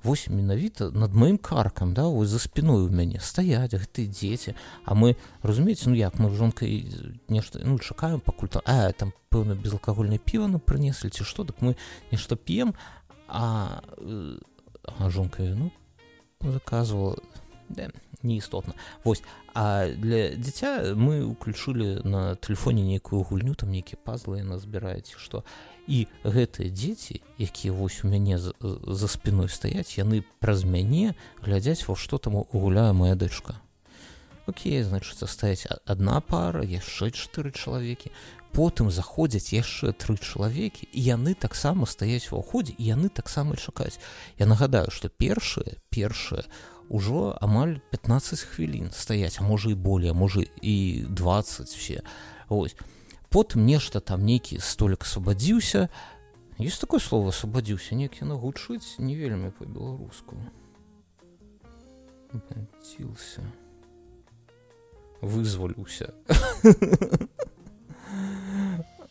вось 0.05 0.29
менавіта 0.29 0.90
над 0.90 1.14
маім 1.14 1.38
каркам 1.38 1.95
да 1.95 2.07
вось 2.07 2.29
за 2.29 2.38
спиной 2.38 2.85
у 2.87 2.90
мяне 2.93 3.21
стаяць 3.21 3.73
гэты 3.73 4.07
дзеці 4.07 4.55
а 4.85 4.95
мы 4.95 5.17
разумееце 5.43 5.88
ну 5.88 5.97
як 5.97 6.19
мы 6.21 6.31
жонкай 6.31 6.87
нешта 7.29 7.61
ну 7.64 7.79
чакаем 7.79 8.21
пакуль 8.21 8.49
то 8.49 8.62
а 8.64 8.93
там 8.93 9.12
пэўна 9.33 9.57
безалкагольнае 9.57 10.21
піва 10.21 10.49
ну 10.49 10.61
прынеслі 10.61 11.11
ці 11.11 11.25
што 11.25 11.45
так 11.45 11.64
мы 11.64 11.77
нешта 12.12 12.37
п'ем 12.37 12.75
а, 13.29 13.81
а 14.85 15.11
жонка 15.11 15.43
ну 15.43 15.73
заказывала 16.40 17.17
да, 17.69 17.88
неістотна 18.24 18.74
вось 19.04 19.22
а 19.54 19.87
для 19.88 20.34
дзіця 20.34 20.96
мы 20.98 21.22
уключылі 21.22 22.02
на 22.04 22.34
тэлефоне 22.34 22.82
нейкую 22.82 23.22
гульню 23.22 23.54
там 23.54 23.70
нейкія 23.70 24.00
пазлы 24.02 24.42
на 24.42 24.58
збіраеце 24.58 25.14
што 25.16 25.44
і 25.87 26.06
гэтыя 26.24 26.72
дзеці 26.72 27.20
якія 27.38 27.72
вось 27.72 28.04
у 28.04 28.08
мяне 28.08 28.38
за, 28.38 28.52
за 28.60 29.08
спиной 29.08 29.48
стаяць 29.48 29.98
яны 29.98 30.24
праз 30.40 30.64
мяне 30.64 31.14
глядзяць 31.44 31.84
во 31.87 31.96
што 31.96 32.18
там 32.18 32.40
гуляе 32.52 32.92
моя 32.92 33.14
дачка. 33.14 33.60
Окей 34.46 34.82
значит 34.82 35.16
стаяць 35.28 35.66
одна 35.87 36.20
пара 36.20 36.64
яшчэ 36.64 37.10
чатыры 37.10 37.52
чалавекі. 37.52 38.12
Потым 38.54 38.90
заходзяць 38.90 39.52
яшчэ 39.52 39.92
тры 39.92 40.16
чалавекі 40.16 40.87
і 40.92 41.00
яны 41.00 41.34
таксама 41.34 41.87
стаяць 41.87 42.30
ва 42.30 42.38
ўходзе 42.38 42.76
яны 42.78 43.08
таксама 43.08 43.56
чакаюць. 43.56 43.98
Я 44.38 44.46
нагадаю 44.46 44.90
что 44.90 45.08
першае 45.08 45.80
першае 45.90 46.44
ўжо 46.88 47.37
амаль 47.40 47.81
15 47.90 48.38
хвілін 48.55 48.90
стаяць 48.92 49.40
можа 49.40 49.70
і 49.70 49.75
более 49.75 50.12
можа 50.12 50.44
і 50.62 51.07
20 51.09 51.68
все 51.68 52.03
ось 52.49 52.77
потым 53.31 53.66
нешта 53.66 54.01
там 54.01 54.25
нейкі 54.25 54.61
столик 54.61 55.03
асвабадзіўся. 55.03 55.88
Есть 56.59 56.81
такое 56.81 57.01
слово 57.01 57.35
асвабадзіўся 57.35 57.99
некі 57.99 58.25
нагучыць 58.31 58.99
не 58.99 59.16
вельмі 59.16 59.51
по-беларуску 59.51 60.38
цілся 62.83 63.42
вызваліўся. 65.20 66.12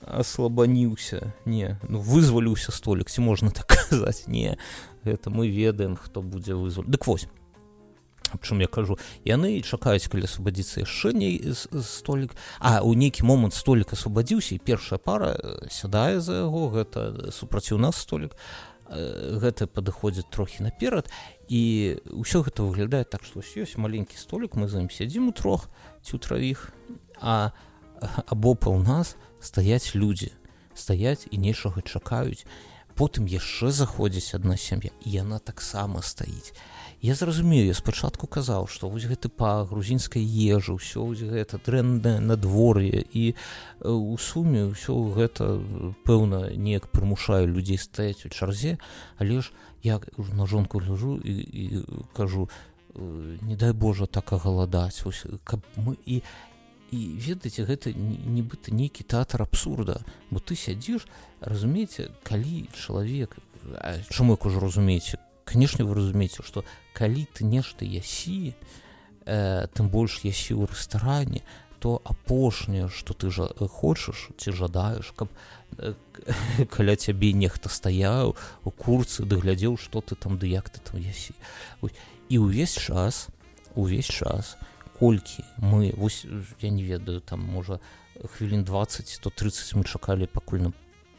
Аслабаніўся. 0.04 1.34
Не 1.46 1.80
ну 1.90 2.00
вызваліўся 2.00 2.72
столик 2.72 3.10
ці 3.10 3.22
можна 3.22 3.52
так 3.52 3.68
казаць? 3.68 4.28
Не 4.28 4.58
это 5.04 5.30
мы 5.30 5.50
ведаем 5.50 5.96
хто 5.96 6.22
будзе 6.22 6.54
вызвал 6.56 6.86
дык 6.86 7.08
вось 7.08 7.28
чым 8.42 8.62
я 8.64 8.68
кажу. 8.68 8.98
Яны 9.26 9.62
чакаюць 9.62 10.08
калі 10.08 10.26
асвабадзіцца 10.26 10.84
яшчэ 10.84 11.14
не 11.14 11.30
столик 11.54 12.36
а 12.60 12.82
у 12.82 12.94
нейкі 12.94 13.28
момант 13.28 13.54
столик 13.54 13.94
асвабадзіўся 13.94 14.56
і 14.56 14.64
першая 14.64 14.98
пара 14.98 15.36
э, 15.38 15.70
сядае 15.70 16.20
за 16.20 16.48
яго 16.48 16.70
гэта 16.74 17.32
супраціў 17.32 17.78
нас 17.78 17.98
столик 17.98 18.34
э, 18.88 19.38
гэта 19.38 19.68
падыходзіць 19.68 20.30
трохі 20.30 20.64
наперад 20.64 21.10
і 21.50 21.98
ўсё 22.10 22.42
гэта 22.48 22.64
выглядае 22.64 23.04
так 23.04 23.26
што 23.28 23.44
ёсць 23.44 23.78
маленькі 23.78 24.18
столик 24.18 24.56
мы 24.56 24.68
за 24.68 24.82
ім 24.82 24.90
сядзім 24.90 25.30
у 25.30 25.34
трох 25.34 25.70
ці 26.02 26.16
ў 26.16 26.20
траіх 26.24 26.74
а 27.22 27.52
або 28.26 28.56
па 28.56 28.72
ў 28.72 28.82
нас 28.84 29.16
стаяць 29.40 29.96
людзі 29.96 30.34
стаяць 30.76 31.28
і 31.32 31.38
нечага 31.38 31.82
чакаюць. 31.82 32.46
Потым 32.94 33.26
яшчэ 33.26 33.74
заходзіць 33.74 34.38
адна 34.38 34.58
сям'я 34.58 34.94
і 35.02 35.10
яна 35.10 35.40
таксама 35.40 36.06
стаіць 36.06 36.54
я 37.04 37.16
зразумею 37.16 37.74
спачатку 37.76 38.28
казаў 38.32 38.70
што 38.72 38.88
вось 38.88 39.04
гэты 39.04 39.28
па 39.28 39.68
грузінскай 39.68 40.24
ежы 40.24 40.80
ўсё 40.80 41.12
гэта 41.12 41.60
дрэннае 41.60 42.24
надвор'е 42.24 43.04
і 43.12 43.36
у 43.84 44.16
суме 44.16 44.72
ўсё 44.72 44.96
гэта 45.12 45.60
пэўна 46.08 46.56
неяк 46.56 46.88
прымушаю 46.96 47.52
людзей 47.52 47.76
стаяць 47.76 48.24
у 48.24 48.32
чарзе 48.32 48.80
але 49.20 49.44
ж 49.44 49.52
я 49.84 50.00
на 50.16 50.48
жонку 50.48 50.80
гляжу 50.80 51.20
і, 51.20 51.36
і 51.44 51.84
кажу 52.16 52.48
не 52.96 53.60
дай 53.60 53.76
Божа 53.76 54.08
так 54.08 54.32
агаладаць 54.32 55.04
каб 55.44 55.60
мы 55.76 56.00
і 56.08 56.24
і 56.94 57.00
ведаеце 57.20 57.68
гэта 57.68 57.92
нібыта 57.92 58.72
нейкі 58.72 59.04
тэатр 59.04 59.44
абсурда 59.44 60.00
бо 60.32 60.40
ты 60.40 60.56
сядзіш 60.56 61.04
разумееце 61.44 62.16
калі 62.24 62.72
чалавек 62.72 63.36
чаму 64.08 64.40
як 64.40 64.48
ужо 64.48 64.64
разумееце 64.64 65.20
канешне 65.46 65.86
вы 65.86 65.96
разумееце 65.96 66.44
што 66.44 66.64
калі 66.94 67.28
ты 67.34 67.44
нешта 67.44 67.86
ясі 67.86 68.56
э, 69.26 69.68
тым 69.74 69.90
больш 69.90 70.24
ясі 70.24 70.56
ў 70.56 70.70
рэстаране 70.70 71.44
то 71.84 72.00
апошняе 72.08 72.88
што 72.88 73.14
ты 73.14 73.28
жа 73.28 73.50
хочаш 73.60 74.30
ці 74.40 74.56
жадаеш 74.56 75.12
каб 75.16 75.28
э, 75.78 75.94
каля 76.72 76.96
цябе 77.04 77.34
нехта 77.34 77.68
стаяў 77.68 78.36
у 78.64 78.72
курцы 78.72 79.28
ды 79.28 79.36
глядзеў 79.36 79.76
што 79.78 80.00
ты 80.00 80.16
там 80.16 80.40
ды 80.40 80.48
як 80.48 80.70
ты 80.72 80.80
там 80.80 81.04
ясі 81.04 81.36
і 81.84 82.36
ўвесь 82.40 82.78
час 82.80 83.28
увесь 83.76 84.08
час 84.08 84.56
колькі 85.00 85.44
мы 85.60 85.92
вось 85.98 86.24
я 86.62 86.70
не 86.70 86.84
ведаю 86.84 87.20
там 87.20 87.44
можа 87.44 87.80
хвілін 88.38 88.64
20 88.64 89.20
то 89.22 89.30
30 89.30 89.76
мы 89.76 89.84
чакалі 89.84 90.28
пакуль 90.28 90.64
нам 90.64 90.74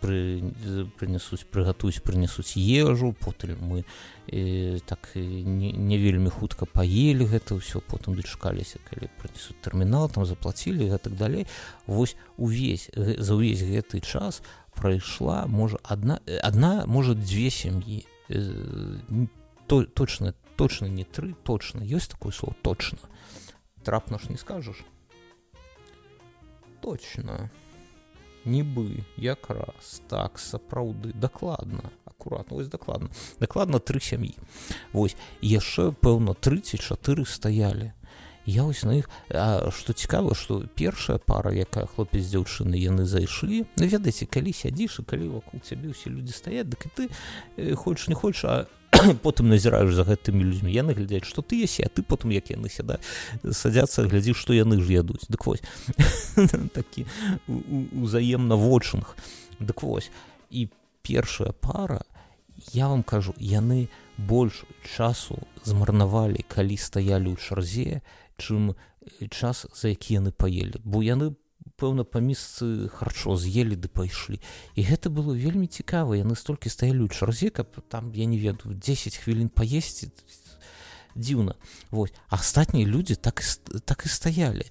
пры, 0.04 0.84
прынесуць 1.00 1.48
прыгатуюць 1.48 2.04
прынесуць 2.04 2.60
ежу 2.60 3.14
потым 3.16 3.56
мы 3.64 3.84
э, 4.28 4.78
так 4.84 5.08
не, 5.16 5.72
не 5.72 5.96
вельмі 5.96 6.28
хутка 6.28 6.68
паелі 6.68 7.24
гэта 7.24 7.56
ўсё 7.56 7.80
потым 7.80 8.12
дачкаліся 8.20 8.84
калі 8.84 9.08
прынесуць 9.16 9.56
тэрмінал 9.64 10.12
там 10.12 10.28
заплацілі 10.28 10.92
так 11.00 11.16
далей. 11.16 11.48
Вось 11.86 12.16
увесь 12.36 12.90
за 12.92 13.32
ўвесь 13.32 13.64
гэты 13.64 14.04
час 14.04 14.44
прайшла 14.76 15.46
можа 15.48 15.80
одна 15.82 16.20
одна 16.44 16.84
можа 16.84 17.16
дзве 17.16 17.48
сям'і. 17.48 18.04
То 19.66 19.84
точно 19.84 20.34
точно 20.56 20.86
не 20.86 21.04
тры 21.08 21.32
точно 21.44 21.80
ёсць 21.80 22.12
такое 22.12 22.32
слово 22.32 22.56
точно 22.60 22.98
трапна 23.84 24.18
ж 24.18 24.28
не 24.28 24.36
скажаш? 24.36 24.84
Точно 26.80 27.50
нібы 28.44 29.04
якраз 29.16 30.02
так 30.08 30.38
сапраўды. 30.38 31.12
Дакладна 31.14 31.90
акуратно 32.24 32.56
вось 32.56 32.68
дакладна. 32.68 33.10
Дакладна 33.40 33.78
тры 33.78 34.00
сям'і. 34.00 34.34
Вось 34.92 35.16
яшчэ 35.42 35.92
пэўна 36.00 36.34
34 36.34 37.24
стаялі. 37.24 37.92
Я 38.46 38.62
вось 38.64 38.84
на 38.84 39.00
іх 39.00 39.08
што 39.72 39.92
цікава 39.92 40.34
што 40.34 40.60
першая 40.76 41.18
пара 41.18 41.52
якая 41.52 41.86
хлопец 41.86 42.28
дзяўчыны 42.28 42.76
яны 42.76 43.04
зайшлі. 43.04 43.64
Ну, 43.76 43.86
ведаеце 43.86 44.26
калі 44.26 44.52
сядзіш 44.52 45.00
і 45.00 45.02
калі 45.02 45.28
вакол 45.40 45.60
цябе 45.64 45.96
ўсе 45.96 46.12
людзі 46.12 46.32
стаяць 46.36 46.68
дык 46.68 46.84
і 46.84 46.90
ты 46.92 47.02
э, 47.56 47.74
хочаш 47.74 48.08
не 48.08 48.14
хочаш 48.14 48.44
а 48.44 48.54
потым 49.24 49.48
назіраеш 49.48 49.94
за 49.94 50.04
гэтымі 50.08 50.44
людзьмі 50.44 50.72
яны 50.72 50.94
глядзяць 50.94 51.26
што 51.28 51.42
ты 51.42 51.60
ясе 51.62 51.84
а 51.86 51.90
ты 51.92 52.02
потым 52.02 52.30
як 52.34 52.50
яны 52.50 52.68
сяда 52.68 52.98
садзяцца 53.42 54.06
глядзі 54.08 54.34
што 54.34 54.56
яны 54.56 54.80
ж 54.80 55.00
ядуць 55.00 55.28
дык 55.28 55.46
вось 55.46 55.62
такі 56.72 57.06
узаемна 58.04 58.56
вочынг 58.56 59.16
дык 59.60 59.82
вось 59.82 60.10
і 60.50 60.68
першая 61.02 61.52
пара 61.52 62.02
я 62.72 62.88
вам 62.88 63.02
кажу 63.02 63.34
яны 63.38 63.88
больш 64.16 64.64
часу 64.96 65.38
змарнавалі 65.64 66.44
калі 66.48 66.76
стаялі 66.76 67.34
ў 67.34 67.36
чарзе 67.38 68.02
чым 68.38 68.74
час 69.30 69.66
за 69.74 69.92
які 69.92 70.20
яны 70.22 70.30
паелі 70.32 70.80
бо 70.84 71.02
яны 71.02 71.34
пэўна 71.76 72.04
па 72.04 72.22
месцы 72.22 72.88
харчо 72.88 73.36
з'елі 73.36 73.76
ды 73.76 73.88
пайшлі. 73.88 74.40
І 74.74 74.86
гэта 74.86 75.10
было 75.10 75.34
вельмі 75.34 75.66
цікава 75.66 76.14
яны 76.14 76.38
столькі 76.38 76.70
стаялі 76.70 77.06
ў 77.06 77.10
чарзе 77.10 77.50
каб 77.50 77.74
там 77.88 78.12
я 78.14 78.24
не 78.24 78.38
ведаю 78.38 78.74
10 78.74 79.16
хвілін 79.18 79.48
паесці 79.48 80.10
дзіўна. 81.14 81.54
Вось. 81.90 82.14
Астатнія 82.28 82.86
людзі 82.86 83.14
так 83.14 83.42
так 83.84 84.06
і 84.06 84.08
стаялі. 84.08 84.66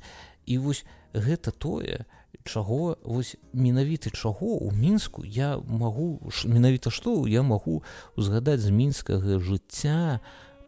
І 0.45 0.57
вось 0.57 0.83
гэта 1.13 1.51
тое 1.51 2.05
чаго 2.43 2.97
вось 3.03 3.35
менавіты 3.53 4.11
чаго 4.11 4.57
у 4.59 4.71
мінску 4.71 5.23
я 5.25 5.57
магу 5.59 6.19
менавіта 6.45 6.91
што 6.91 7.27
я 7.27 7.43
магу 7.43 7.83
узгадаць 8.15 8.59
з 8.59 8.71
мінскага 8.71 9.39
жыцця 9.39 10.19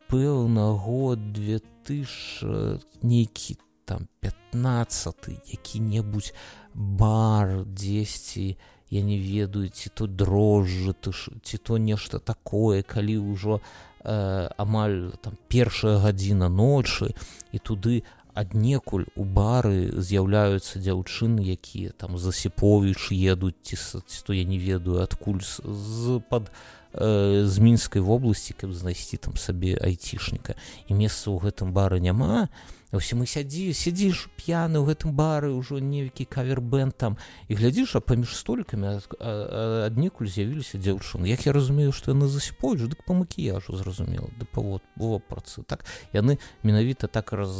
пэўна 0.07 0.71
год 0.79 1.33
2000 1.33 2.79
нейкі 3.03 3.57
там 3.85 4.07
15 4.19 5.15
які-небудзь 5.45 6.33
бар 6.73 7.65
дзесьці 7.65 8.57
я 8.89 9.01
не 9.01 9.17
ведаю 9.17 9.69
ці 9.69 9.89
то 9.93 10.07
дрожжы 10.07 10.93
ты 10.93 11.13
ці 11.13 11.57
то 11.57 11.77
нешта 11.77 12.19
такое 12.19 12.83
калі 12.83 13.17
ўжо 13.17 13.61
э, 14.03 14.49
амаль 14.57 15.11
там 15.21 15.37
першая 15.47 15.97
гадзіна 15.97 16.49
ночы 16.49 17.15
і 17.51 17.57
туды 17.59 18.03
аднекуль 18.35 19.07
у 19.15 19.23
бары 19.23 19.89
з'яўляюцца 19.95 20.79
дзяўчыны 20.79 21.41
якія 21.41 21.95
там 21.97 22.17
засіповіч 22.17 23.11
едуць 23.11 23.55
ці, 23.63 23.75
ці 23.77 24.19
то 24.27 24.33
я 24.33 24.43
не 24.43 24.59
ведаю 24.59 25.01
адкуль 25.01 25.41
з-пад 25.41 26.51
э, 26.51 26.53
з 26.95 27.55
мінскай 27.59 28.01
вобласці 28.01 28.55
каб 28.55 28.73
знайсці 28.73 29.17
там 29.17 29.37
сабе 29.37 29.75
айцішніка. 29.75 30.55
І 30.87 30.95
месца 30.95 31.29
ў 31.29 31.43
гэтым 31.43 31.75
бары 31.75 31.99
няма. 31.99 32.47
Ўсе 32.95 33.19
мы 33.19 33.27
сядзі 33.27 33.75
сядзіш 33.75 34.31
п'яны 34.39 34.79
ў 34.79 34.95
гэтым 34.95 35.11
бары 35.11 35.51
ўжо 35.51 35.83
невікі 35.83 36.23
кавербэн 36.23 36.95
там. 36.95 37.19
І 37.51 37.59
глядзіш 37.59 37.99
а 37.99 37.99
паміж 37.99 38.31
столькамі 38.31 39.03
аднекуль 39.19 40.31
з'явіліся 40.31 40.79
дзяўчыны. 40.79 41.27
Як 41.27 41.43
я 41.43 41.51
разумею 41.51 41.91
што 41.91 42.15
яны 42.15 42.31
засіпоюць 42.31 42.87
дык 42.87 43.03
па 43.03 43.13
макіяжу 43.13 43.75
зразумела 43.75 44.31
да 44.39 44.47
павод 44.47 44.81
вопрацы 44.95 45.63
так 45.67 45.83
яны 46.13 46.39
менавіта 46.63 47.07
так 47.07 47.33
раз 47.33 47.51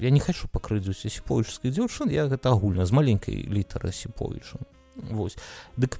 я 0.00 0.10
не 0.10 0.20
хочу 0.20 0.48
пакрыдзець 0.48 1.10
сіпоічскай 1.10 1.74
дзяўчын 1.74 2.14
я 2.14 2.30
гэта 2.30 2.54
агульна 2.54 2.86
з 2.86 2.92
маленькай 2.92 3.34
літары 3.34 3.92
сіповічым 3.92 4.62
восьось 5.10 5.40
дык 5.76 5.98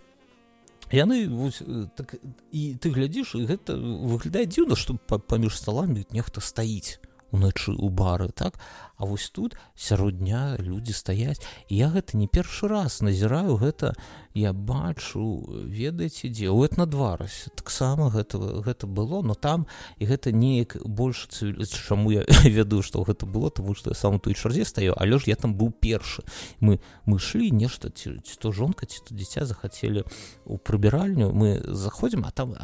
яны 0.92 1.28
вось, 1.28 1.62
так 1.96 2.14
і 2.52 2.74
ты 2.76 2.92
глядзіш 2.92 3.34
і 3.40 3.48
гэта 3.48 3.76
выглядае 3.76 4.46
дзіўна 4.46 4.76
што 4.76 4.96
паміж 4.96 5.56
сталамі 5.56 6.06
нехта 6.12 6.44
стаіць 6.44 7.00
уначы 7.32 7.72
у 7.72 7.88
бары 7.88 8.28
так? 8.28 8.60
А 8.96 9.06
вось 9.06 9.30
тут 9.30 9.56
сярод 9.74 10.18
дня 10.18 10.56
людзі 10.60 10.92
стаяць 10.92 11.40
і 11.68 11.76
я 11.76 11.88
гэта 11.88 12.16
не 12.16 12.28
першы 12.28 12.68
раз 12.68 13.00
назіраю 13.00 13.56
гэта 13.56 13.96
я 14.34 14.52
бачу 14.52 15.44
ведаеце 15.66 16.28
дзе 16.28 16.48
ў 16.48 16.66
этнадварась 16.66 17.52
таксама 17.54 18.08
гэта 18.08 18.38
гэта 18.38 18.86
было 18.86 19.22
но 19.22 19.34
там 19.34 19.66
і 19.98 20.06
гэта 20.06 20.32
неяк 20.32 20.76
больш 20.84 21.28
чаму 21.28 22.10
я 22.10 22.24
ведаю 22.44 22.82
што 22.82 23.02
гэта 23.04 23.26
было 23.26 23.50
тому 23.50 23.74
што 23.74 23.90
я 23.90 23.96
сам 23.96 24.20
той 24.20 24.34
чарзе 24.34 24.64
стаю 24.64 24.94
але 24.96 25.18
ж 25.18 25.28
я 25.28 25.36
там 25.36 25.54
быў 25.54 25.72
першы. 25.72 26.22
Мы 26.60 26.80
мы 27.04 27.18
шлі 27.18 27.50
нешта 27.50 27.90
ці, 27.90 28.20
ці 28.24 28.34
то 28.38 28.52
жонка 28.52 28.86
ці 28.86 29.00
то 29.04 29.14
дзіця 29.14 29.44
захацелі 29.44 30.04
у 30.44 30.58
прыбіральню. 30.58 31.32
Мы 31.32 31.60
заходзім 31.66 32.24
а 32.24 32.30
там 32.30 32.54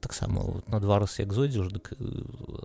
таксама 0.00 0.62
на 0.66 0.80
два 0.80 0.98
раз 0.98 1.18
як 1.18 1.32
зойдзеш 1.32 1.68
дык 1.72 1.92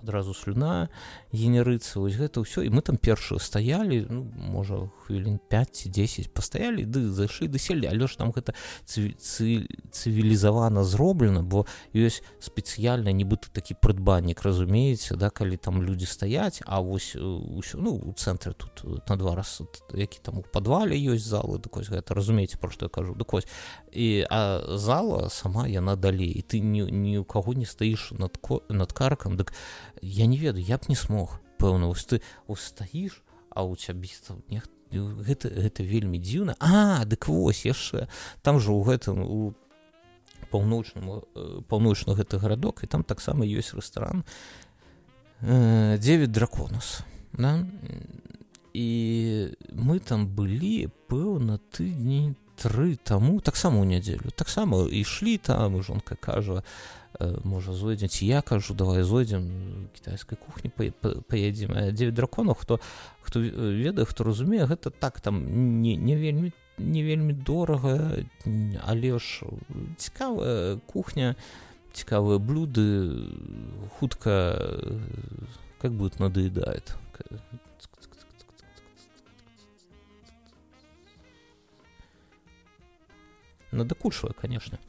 адразу 0.02 0.34
слюна 0.34 0.90
генерыцца 1.32 2.00
вось 2.00 2.16
гэта 2.16 2.42
ўсё. 2.42 2.64
І 2.64 2.70
мы 2.70 2.82
там 2.82 2.98
першую 2.98 3.40
стаялі 3.40 4.08
ну, 4.10 4.24
можа 4.36 4.90
хвілін 5.06 5.40
5 5.50 5.76
ці 5.76 5.90
10 5.90 6.34
пастаялі 6.34 6.86
ды 6.86 7.12
зайшлі 7.12 7.48
даселі 7.48 7.88
але 7.92 8.08
ж 8.08 8.18
там 8.18 8.31
гэта 8.36 8.54
цывілізавана 8.86 10.84
зроблена 10.84 11.44
бо 11.44 11.66
ёсць 11.94 12.24
спецыяльна 12.40 13.12
нібыта 13.12 13.52
такі 13.54 13.76
прыдбаннік 13.78 14.42
разумееце 14.42 15.16
да 15.16 15.30
калі 15.30 15.58
там 15.58 15.82
людзі 15.84 16.06
стаяць 16.06 16.62
а 16.66 16.82
вось 16.82 17.16
ўсё 17.16 17.78
ну 17.78 17.96
у 17.96 18.14
цэнтры 18.14 18.54
тут 18.54 18.84
на 19.10 19.16
два 19.18 19.36
раз 19.36 19.62
які 19.94 20.20
там 20.24 20.40
у 20.40 20.44
падвале 20.44 20.96
ёсць 20.96 21.28
залы 21.28 21.60
дык 21.60 21.78
вось 21.78 21.90
гэта 21.90 22.14
разумееце 22.14 22.58
про 22.58 22.72
што 22.72 22.86
я 22.86 22.90
кажу 22.90 23.16
дык 23.16 23.32
вось 23.34 23.48
і 23.92 24.26
а 24.30 24.64
зала 24.78 25.30
сама 25.30 25.68
яна 25.68 25.96
далей 25.96 26.32
і 26.32 26.42
ты 26.42 26.60
ні, 26.60 26.88
ні 26.92 27.20
у 27.20 27.26
каго 27.26 27.54
не 27.54 27.66
стаіш 27.66 28.12
над 28.18 28.38
над 28.70 28.94
каркам 28.94 29.38
дык 29.38 29.54
я 30.02 30.26
не 30.26 30.38
ведаю 30.38 30.66
я 30.66 30.78
б 30.78 30.82
не 30.88 30.96
смог. 30.96 31.40
Пэўна 31.58 31.88
вось 31.88 32.06
ты 32.06 32.22
устаіш 32.48 33.22
а 33.50 33.64
у 33.64 33.76
цябе 33.76 34.10
нехта 34.50 34.81
гэта 34.92 35.50
гэта 35.50 35.84
вельмі 35.84 36.20
дзіўна 36.20 36.56
а 36.60 37.06
дык 37.06 37.28
вось 37.28 37.66
яшчэ 37.66 38.08
там 38.42 38.60
жа 38.60 38.72
у 38.76 38.84
гэтым 38.84 39.24
у 39.24 39.54
паўночным 40.52 41.24
паўночна 41.72 42.16
гэты 42.16 42.38
гарадок 42.38 42.84
і 42.84 42.88
там 42.88 43.04
таксама 43.04 43.48
ёсць 43.48 43.74
рэстаран 43.74 44.26
9 45.42 46.32
драконус 46.32 47.02
да? 47.34 47.66
і 48.74 48.88
мы 49.72 50.00
там 50.00 50.28
былі 50.28 50.92
пэўна 51.08 51.60
тыдні 51.72 52.36
тры 52.62 52.96
таму 53.02 53.42
таксама 53.42 53.82
ў 53.82 53.98
нядзелю 53.98 54.30
таксама 54.38 54.86
ішлі 54.86 55.38
там 55.42 55.82
жонка 55.82 56.14
кажа 56.14 56.62
можа 57.44 57.74
зойдзем 57.74 58.10
ці 58.10 58.26
я 58.30 58.42
кажу 58.42 58.74
давай 58.78 59.04
зойдзем 59.04 59.90
кітайскай 59.98 60.38
кухні 60.38 60.70
паедзем 61.28 61.74
9 61.74 62.14
драконаў 62.14 62.56
хто 62.56 62.80
хто 63.22 63.42
ведае 63.42 64.06
хто 64.06 64.24
разумее 64.24 64.70
гэта 64.70 64.94
так 64.94 65.22
там 65.22 65.42
не, 65.82 65.96
не 65.98 66.16
вельмі 66.16 66.54
не 66.78 67.04
вельмі 67.04 67.34
дорага 67.34 68.22
але 68.86 69.20
ж 69.20 69.46
цікавая 69.98 70.78
кухня 70.86 71.36
цікавыя 71.94 72.40
блюды 72.40 73.26
хутка 73.98 74.56
как 75.82 75.92
будет 75.92 76.20
надоедает 76.20 76.96
надакучвае 83.72 84.34
конечно. 84.34 84.80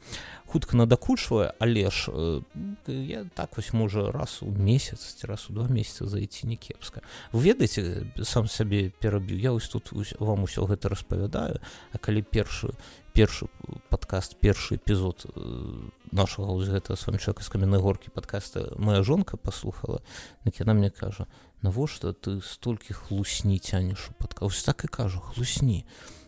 Хутка 0.45 0.77
надакучвае 0.77 1.53
але 1.59 1.89
ж 1.89 2.11
э, 2.11 2.41
я 2.87 3.25
так 3.35 3.57
вось 3.57 3.73
можа 3.73 4.11
раз 4.11 4.39
у 4.41 4.51
месяц 4.51 4.99
ці 4.99 5.27
раз 5.27 5.49
у 5.49 5.53
два 5.53 5.67
месяца 5.67 6.05
зайти 6.07 6.47
не 6.47 6.55
кепска. 6.55 7.01
Ведаеце 7.33 8.07
сам 8.23 8.47
сабе 8.47 8.89
пераб'ю 8.89 9.37
я 9.37 9.51
вось 9.51 9.69
тут 9.69 9.91
вам 10.19 10.43
усё 10.43 10.65
гэта 10.65 10.89
распавядаю 10.89 11.59
а 11.91 11.97
калі 11.97 12.21
першую 12.21 12.75
першы 13.13 13.47
падкаст 13.89 14.35
першы 14.41 14.75
эпізод 14.75 15.25
э, 15.35 15.89
нашага 16.11 16.51
вось 16.51 16.67
гэта 16.67 16.95
с 16.97 17.05
вами 17.07 17.21
чалавека 17.21 17.43
з 17.45 17.49
каменнай 17.49 17.79
горкі 17.79 18.09
падкаста 18.09 18.73
моя 18.77 19.03
жонка 19.03 19.37
паслухала 19.37 20.01
так 20.43 20.59
яна 20.59 20.73
мне 20.73 20.89
кажа 20.89 21.27
навошта 21.61 22.13
ты 22.13 22.41
столькі 22.41 22.93
хлусні 22.93 23.59
цянеш 23.59 24.09
у 24.09 24.13
падкаст 24.17 24.65
так 24.65 24.83
і 24.83 24.87
кажу 24.87 25.19
хлусні 25.19 25.85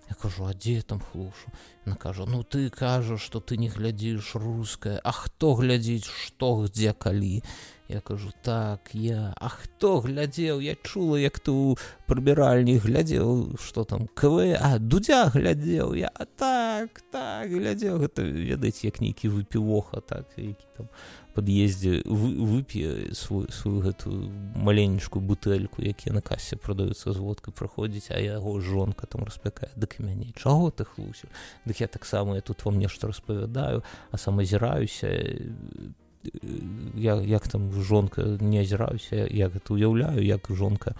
я 0.09 0.15
кажу 0.15 0.45
а 0.45 0.53
дзе 0.53 0.81
там 0.81 0.99
хлушу 0.99 1.51
на 1.85 1.95
кажа 1.95 2.25
ну 2.25 2.43
ты 2.43 2.69
кажаш 2.69 3.21
что 3.21 3.39
ты 3.39 3.57
не 3.57 3.69
глядзіш 3.69 4.35
рускае 4.35 4.99
а 5.03 5.11
хто 5.11 5.53
глядзіць 5.55 6.05
што 6.05 6.67
дзе 6.67 6.93
калі 6.93 7.41
я 7.87 8.01
кажу 8.01 8.31
так 8.41 8.89
я. 8.93 9.33
А 9.37 9.49
хто 9.49 9.99
глядзеў 10.01 10.59
я 10.59 10.75
чула 10.81 11.17
як 11.21 11.39
ты 11.39 11.51
у 11.51 11.77
прыбіральні 12.09 12.77
глядзеў 12.81 13.57
что 13.61 13.83
там 13.83 14.07
кв. 14.07 14.57
А 14.57 14.79
дудзя 14.79 15.29
глядзеў 15.29 15.93
я 15.93 16.09
а 16.09 16.25
так 16.25 17.01
так 17.11 17.49
глядзеў 17.49 18.01
гэта 18.01 18.25
ведаць 18.25 18.83
як 18.83 19.01
нейкі 19.01 19.29
выпівоха 19.29 20.01
так 20.01 20.25
які 20.37 20.65
там 20.77 20.89
пад'ездзе 21.35 22.01
вы, 22.05 22.29
вып'е 22.39 23.13
свой 23.13 23.51
сваю 23.51 23.81
гэтую 23.83 24.31
маленечкую 24.55 25.21
бутэльку 25.21 25.83
якія 25.83 26.15
на 26.15 26.23
касе 26.23 26.55
прадаюцца 26.55 27.11
з 27.11 27.19
водкай 27.19 27.53
праходзіць 27.53 28.09
а 28.15 28.19
яго 28.23 28.59
жонка 28.63 29.07
там 29.07 29.27
распякае 29.27 29.69
дык 29.75 29.99
мяне 29.99 30.31
чаго 30.39 30.71
ты 30.71 30.87
хлусіў 30.87 31.29
дык 31.65 31.83
я 31.83 31.87
таксама 31.87 32.39
я 32.39 32.41
тут 32.41 32.63
вам 32.65 32.79
нешта 32.79 33.11
распавядаю 33.11 33.83
а 34.11 34.17
сам 34.17 34.39
азіраюся 34.39 35.11
я 36.95 37.15
як 37.21 37.47
там 37.47 37.71
жонка 37.83 38.23
не 38.39 38.63
азіраюся 38.63 39.27
як 39.27 39.53
гэта 39.59 39.75
уяўляю 39.75 40.23
як 40.23 40.47
жонка 40.49 40.95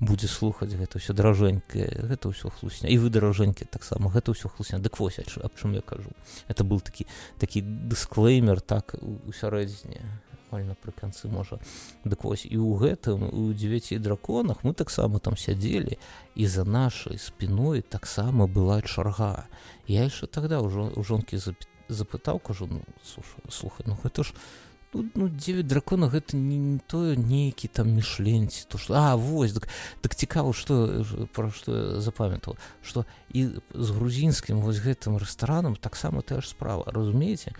будзе 0.00 0.28
слухаць 0.28 0.72
гэта 0.72 0.96
ўсё 0.96 1.12
дражэнькае 1.12 2.08
гэта 2.08 2.32
ўсё 2.32 2.48
хлусня. 2.48 2.88
І 2.88 2.96
вы 2.96 3.12
даражэнькі 3.12 3.68
таксама 3.68 4.08
гэта 4.08 4.32
ўсё 4.32 4.48
хлусня. 4.48 4.80
Дык 4.80 4.96
вось 4.96 5.20
аб 5.20 5.52
чым 5.60 5.76
я 5.76 5.84
кажу. 5.84 6.10
Это 6.48 6.64
был 6.64 6.80
такі 6.80 7.06
такі 7.38 7.60
дысклеймер 7.60 8.60
так 8.64 8.96
у 9.00 9.32
сярэдзіне 9.32 10.00
напрыканцы 10.50 11.28
можа. 11.28 11.60
Дык 12.04 12.24
вось 12.24 12.48
і 12.48 12.56
ў 12.58 12.80
гэтым 12.80 13.30
у 13.30 13.52
дзевяці 13.52 14.02
драконах 14.02 14.64
мы 14.64 14.74
таксама 14.74 15.20
там 15.20 15.36
сядзелі 15.36 16.00
і 16.34 16.46
за 16.46 16.64
нашай 16.64 17.18
спіной 17.18 17.82
таксама 17.82 18.48
была 18.48 18.82
чарга. 18.82 19.46
Я 19.86 20.08
яшчэ 20.08 20.26
тогда 20.26 20.58
ўжо 20.58 20.90
у 20.96 21.02
жонкі 21.04 21.38
запытаў 21.88 22.40
кажу 22.40 22.66
ну 22.66 22.82
слухай 23.50 23.86
ну 23.86 23.98
гэта 24.02 24.24
ж 24.24 24.34
ну, 24.94 25.04
ну 25.14 25.28
9 25.28 25.66
дракона 25.66 26.08
гэта 26.08 26.36
не, 26.36 26.58
не 26.58 26.78
тое 26.78 27.16
нейкі 27.16 27.68
там 27.68 27.90
мішленці 27.94 28.66
то 28.68 28.78
что 28.78 28.94
а 28.94 29.16
вось 29.16 29.52
так, 29.52 29.68
так 30.00 30.14
цікава 30.14 30.52
что 30.52 31.04
про 31.32 31.50
что 31.50 32.00
запамятаў 32.00 32.56
что 32.82 33.06
і 33.32 33.48
з 33.74 33.90
грузінскім 33.90 34.60
вось 34.60 34.82
гэтым 34.82 35.16
рэстаранам 35.16 35.76
таксама 35.76 36.22
тая 36.22 36.40
ж 36.40 36.48
справа. 36.48 36.84
Разумееце 36.86 37.52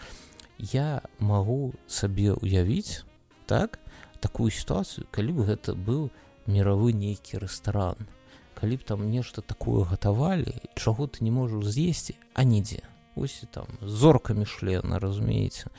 я 0.58 1.02
магу 1.18 1.74
сабе 1.86 2.32
уявіць 2.32 3.04
так 3.46 3.78
такую 4.20 4.50
сітуацыю 4.50 5.06
калі 5.10 5.32
бы 5.32 5.44
гэта 5.46 5.74
быў 5.74 6.10
мировы 6.46 6.92
нейкі 6.92 7.38
рэстаран 7.38 7.96
калі 8.58 8.76
б 8.76 8.84
там 8.84 9.10
нешта 9.10 9.40
такое 9.40 9.84
гатавалі 9.84 10.52
чаго 10.74 11.06
ты 11.06 11.24
не 11.24 11.30
можаш 11.30 11.64
з'есці 11.64 12.18
а 12.34 12.44
нідзе 12.44 12.82
ось 13.16 13.42
там 13.50 13.66
зоркамі 13.80 14.44
шлена 14.44 14.98
разумееце 14.98 15.70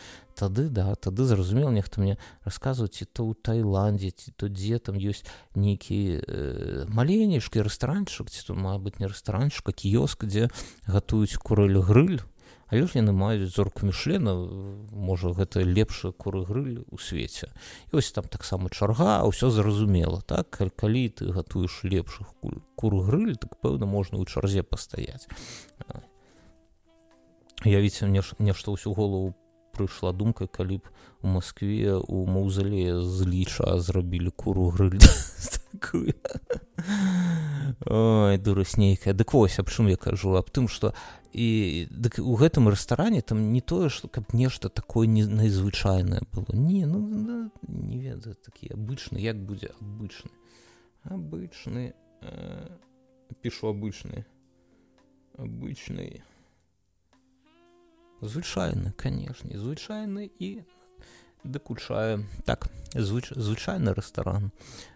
тады 0.42 0.68
да 0.74 0.96
тады 0.96 1.30
зразумела 1.30 1.70
нехта 1.70 2.02
мне 2.02 2.18
расказваць 2.44 2.98
ці 2.98 3.06
то 3.06 3.30
ў 3.30 3.38
таиландзе 3.38 4.10
ці 4.10 4.34
то 4.34 4.50
дзе 4.50 4.82
там 4.82 4.98
ёсць 4.98 5.22
нейкі 5.54 6.00
э, 6.18 6.86
маленечкі 6.90 7.62
рэстаранчык 7.70 8.34
ці 8.34 8.42
то 8.50 8.58
мабыць 8.58 8.98
не 8.98 9.06
рэстаранчыка 9.06 9.72
кіёск 9.72 10.26
дзе 10.26 10.50
гатуюць 10.90 11.38
курыль 11.38 11.78
грыль 11.86 12.22
але 12.72 12.88
ж 12.88 13.04
яны 13.04 13.12
маюць 13.12 13.52
зорку 13.52 13.86
мішлена 13.86 14.34
можа 14.96 15.36
гэта 15.36 15.62
лепшы 15.68 16.16
куры 16.16 16.48
грыль 16.48 16.88
у 16.88 16.98
свеце. 16.98 17.52
І 17.92 18.00
ось 18.00 18.12
там 18.16 18.32
таксама 18.32 18.72
чарга 18.72 19.28
ўсё 19.28 19.52
зразумела 19.52 20.24
так? 20.24 20.48
Калі 20.56 21.04
ты 21.12 21.36
гатуеш 21.36 21.84
лепшых 21.84 22.32
кур 22.80 22.94
грыль 23.04 23.36
так 23.36 23.60
пэўна 23.60 23.86
можна 23.86 24.24
ў 24.24 24.26
чарзе 24.26 24.64
пастаяць. 24.64 25.28
Явіце 27.68 28.08
мне 28.08 28.24
нешта 28.40 28.72
ўсю 28.72 28.96
голову 28.96 29.36
прыйшла 29.72 30.12
думка 30.14 30.48
калі 30.48 30.78
б 30.78 30.84
у 31.22 31.28
москве 31.28 31.96
у 31.96 32.26
маўзале 32.26 33.00
з 33.02 33.28
ліча 33.28 33.80
зрабілі 33.80 34.32
куру 34.36 34.70
грыль. 34.70 35.00
Ой 37.86 38.38
дурась 38.38 38.78
нейкая 38.78 39.14
дык 39.14 39.34
вось 39.34 39.60
аб 39.60 39.70
чым 39.70 39.88
я 39.88 39.98
кажу? 39.98 40.36
Аб 40.36 40.50
тым 40.50 40.68
что 40.68 40.94
і 41.34 41.88
дык 41.90 42.20
у 42.20 42.36
гэтым 42.36 42.68
рэстаране 42.70 43.22
там 43.22 43.54
не 43.54 43.62
тое 43.62 43.90
што 43.90 44.08
каб 44.08 44.34
нешта 44.34 44.70
такое 44.70 45.08
не 45.08 45.24
найзвычайнае 45.26 46.22
было. 46.34 46.52
Не 46.54 46.86
ну 46.86 47.00
да, 47.26 47.52
не 47.68 48.00
ведаю 48.00 48.36
такі 48.36 48.74
абычны 48.74 49.18
як 49.20 49.38
будзе 49.40 49.72
абычны. 49.80 50.32
Абычны 51.04 51.94
э, 52.22 52.78
пішу 53.42 53.72
абычны. 53.72 54.26
Абычны 55.38 56.24
звычайны 58.22 58.94
канешне 58.94 59.58
звычайны 59.58 60.30
і 60.40 60.64
дакучае 61.44 62.26
так 62.46 62.70
звыч, 62.94 63.34
звычайны 63.34 63.94
рэстаран. 63.94 64.52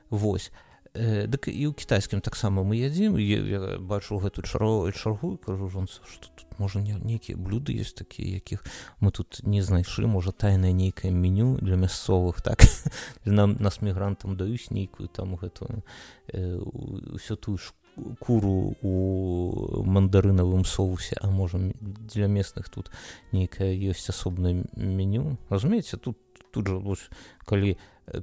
Восьось 0.09 0.51
э, 0.95 1.27
дык 1.27 1.51
і 1.51 1.67
ў 1.67 1.73
кітайскім 1.75 2.21
таксама 2.23 2.63
мы 2.63 2.79
ядзім 2.79 3.17
я, 3.19 3.39
я 3.41 3.61
бачу 3.81 4.21
гэту 4.21 4.45
чару 4.47 4.87
чаргу 4.95 5.35
кажу 5.37 5.67
жонца 5.67 5.99
што 6.07 6.31
тут 6.31 6.47
можа 6.59 6.79
не 6.79 6.95
нейкія 6.95 7.37
блюды 7.37 7.75
есть 7.75 7.97
такія 7.99 8.39
якіх 8.39 8.63
мы 9.01 9.11
тут 9.11 9.41
не 9.43 9.61
знайшлі 9.61 10.07
можа 10.07 10.31
тайнае 10.31 10.71
нейкае 10.71 11.11
меню 11.11 11.57
для 11.59 11.75
мясцовых 11.75 12.41
так? 12.41 12.63
Нам 13.25 13.57
нас 13.59 13.81
мігрантам 13.81 14.37
даюць 14.37 14.71
нейкую 14.71 15.09
там 15.09 15.35
гэтую 15.35 15.83
э, 16.31 16.61
ўсё 17.17 17.35
тую 17.35 17.57
школу 17.57 17.84
куру 18.19 18.75
у 18.81 19.83
мандарынавым 19.83 20.65
соусе 20.65 21.15
а 21.21 21.29
можем 21.31 21.73
для 21.81 22.27
местных 22.27 22.69
тут 22.69 22.91
нейкае 23.31 23.75
ёсць 23.75 24.09
асобнае 24.09 24.65
меню. 24.75 25.37
Разумееце 25.49 25.97
тут 25.97 26.17
тут 26.51 26.67
жа 26.67 26.79
вось 26.79 27.09
калі 27.45 27.75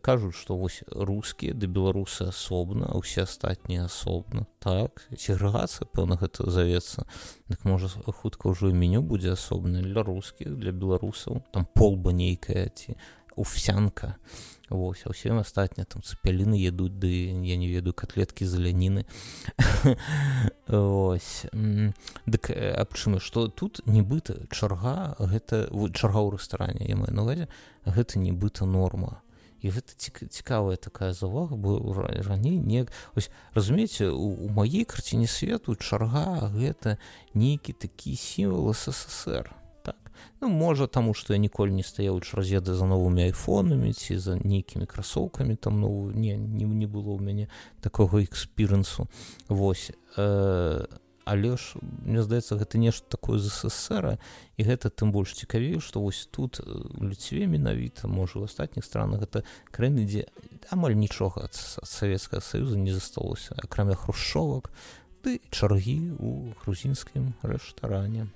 кажуць 0.03 0.37
што 0.39 0.57
вось 0.57 0.83
рускія 0.89 1.55
да 1.55 1.67
беларусы 1.67 2.29
асобна 2.31 2.93
усе 2.97 3.25
астатнія 3.27 3.87
асобна 3.91 4.47
так 4.63 5.03
сегрэгацыя 5.17 5.89
пэўна 5.91 6.17
гэта 6.21 6.49
завецца. 6.51 7.05
Дык 7.49 7.65
можа 7.65 7.89
хутка 7.89 8.49
ўжо 8.53 8.71
і 8.71 8.79
меню 8.79 9.03
будзе 9.03 9.35
асобна 9.35 9.83
для 9.83 10.07
рускіх 10.07 10.55
для 10.57 10.73
беларусаў. 10.73 11.43
Там 11.53 11.67
полба 11.67 12.13
нейкая 12.13 12.69
ці 12.69 12.97
овсянка 13.37 14.17
Вось, 14.73 15.03
а 15.05 15.13
ўсім 15.13 15.37
астатня 15.37 15.85
там 15.85 16.01
цыпяліны 16.01 16.57
едуць 16.57 16.97
ды 16.97 17.37
я 17.45 17.57
не 17.61 17.69
ведаю 17.69 17.93
котлеткі 17.93 18.49
заляніны 18.49 19.05
ось 20.73 21.45
дык 22.25 22.49
аб 22.57 22.97
чым 22.97 23.21
што 23.21 23.53
тут 23.53 23.85
нібыта 23.85 24.49
чарга 24.49 25.13
гэта 25.21 25.69
чарга 25.93 26.25
ў 26.25 26.41
рэстаране 26.41 26.89
я 26.89 26.97
маю 26.97 27.13
навазе 27.13 27.53
гэта 27.85 28.19
нібыта 28.19 28.65
норма. 28.65 29.21
І 29.63 29.71
гэта 29.71 29.95
цікавая 29.95 30.77
такая 30.77 31.13
завага 31.13 31.55
бо 31.55 31.79
раней 32.27 32.57
не 32.59 32.87
ось 33.15 33.31
разумееце 33.55 34.11
у 34.11 34.49
маей 34.49 34.89
карціне 34.89 35.29
свету 35.29 35.77
чарга 35.77 36.51
гэта 36.51 36.97
нейкі 37.35 37.77
такі 37.77 38.17
сімвал 38.17 38.75
ссср 38.75 39.53
Ну, 40.43 40.49
можа 40.49 40.87
таму 40.87 41.15
што 41.15 41.35
я 41.35 41.39
ніколі 41.39 41.71
не 41.71 41.87
стаяў 41.87 42.19
раз'еды 42.19 42.75
за 42.75 42.87
новымі 42.91 43.31
айфонамі 43.31 43.93
ці 43.95 44.19
за 44.19 44.35
нейкімі 44.43 44.91
красоўкамі 44.91 45.55
там 45.55 45.79
ну 45.79 46.11
не, 46.11 46.35
не, 46.35 46.67
не 46.67 46.87
было 46.91 47.15
ў 47.15 47.23
мяне 47.23 47.47
такога 47.79 48.19
экспірэнсу 48.27 49.07
восьось 49.47 49.95
э, 50.19 50.83
але 51.23 51.55
ж 51.55 51.79
мне 51.79 52.27
здаецца 52.27 52.59
гэта 52.59 52.75
нешта 52.83 53.07
такое 53.07 53.39
з 53.39 53.55
ссср 53.55 54.19
і 54.59 54.63
гэта 54.67 54.91
тым 54.91 55.15
больш 55.15 55.39
цікавей 55.39 55.79
што 55.79 56.03
вось 56.03 56.27
тут 56.27 56.59
у 56.59 57.07
ліцве 57.07 57.47
менавіта 57.47 58.11
можа 58.11 58.43
у 58.43 58.51
астатніх 58.51 58.83
странах 58.83 59.23
гэта 59.23 59.47
краіны 59.71 60.11
дзе 60.11 60.27
амаль 60.75 60.99
нічога 60.99 61.47
савецкага 61.55 62.43
саюза 62.43 62.75
не 62.75 62.91
засталося 62.91 63.55
акрамя 63.63 63.95
хрушовак 63.95 64.75
ды 65.23 65.39
чаргі 65.55 66.19
у 66.19 66.51
грузінскім 66.67 67.39
рэштаране 67.47 68.27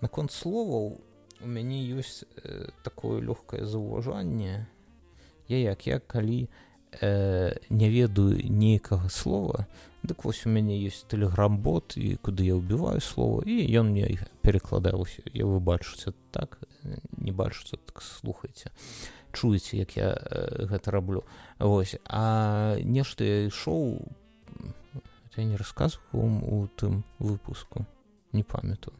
наконт 0.00 0.32
словаў 0.32 0.96
у 1.40 1.46
мяне 1.46 1.82
ёсць 1.94 2.24
э, 2.42 2.70
такое 2.82 3.20
лёгкае 3.20 3.66
заўважанне. 3.66 4.66
Я 5.48 5.58
як 5.58 5.86
я 5.86 5.98
калі 6.00 6.48
э, 7.00 7.56
не 7.70 7.88
ведаю 7.90 8.38
нейкага 8.50 9.08
слова 9.08 9.66
Дык 10.02 10.24
вось 10.24 10.46
у 10.46 10.48
мяне 10.48 10.78
ёсць 10.78 11.02
тэлеграм-бот 11.10 11.98
і 11.98 12.16
куды 12.22 12.46
я 12.46 12.54
ўбіваю 12.54 13.02
слова 13.02 13.42
і 13.42 13.66
ён 13.76 13.90
мне 13.90 14.22
перакладаюся 14.46 15.26
я 15.34 15.44
вы 15.44 15.58
бачыце 15.58 16.14
так 16.30 16.62
не 17.18 17.34
бачыце 17.34 17.76
так 17.82 18.00
слухайце 18.00 18.70
чуеце 19.34 19.76
як 19.76 19.96
я 19.98 20.14
э, 20.14 20.66
гэта 20.70 20.90
раблю. 20.90 21.24
Вось 21.58 21.98
а 22.06 22.78
нешта 22.78 23.24
я 23.24 23.50
ішоў 23.50 24.06
я 25.36 25.44
не 25.44 25.56
расказваў 25.58 26.46
у 26.46 26.66
тым 26.78 27.02
выпуску 27.18 27.84
не 28.32 28.42
памятаю. 28.42 28.94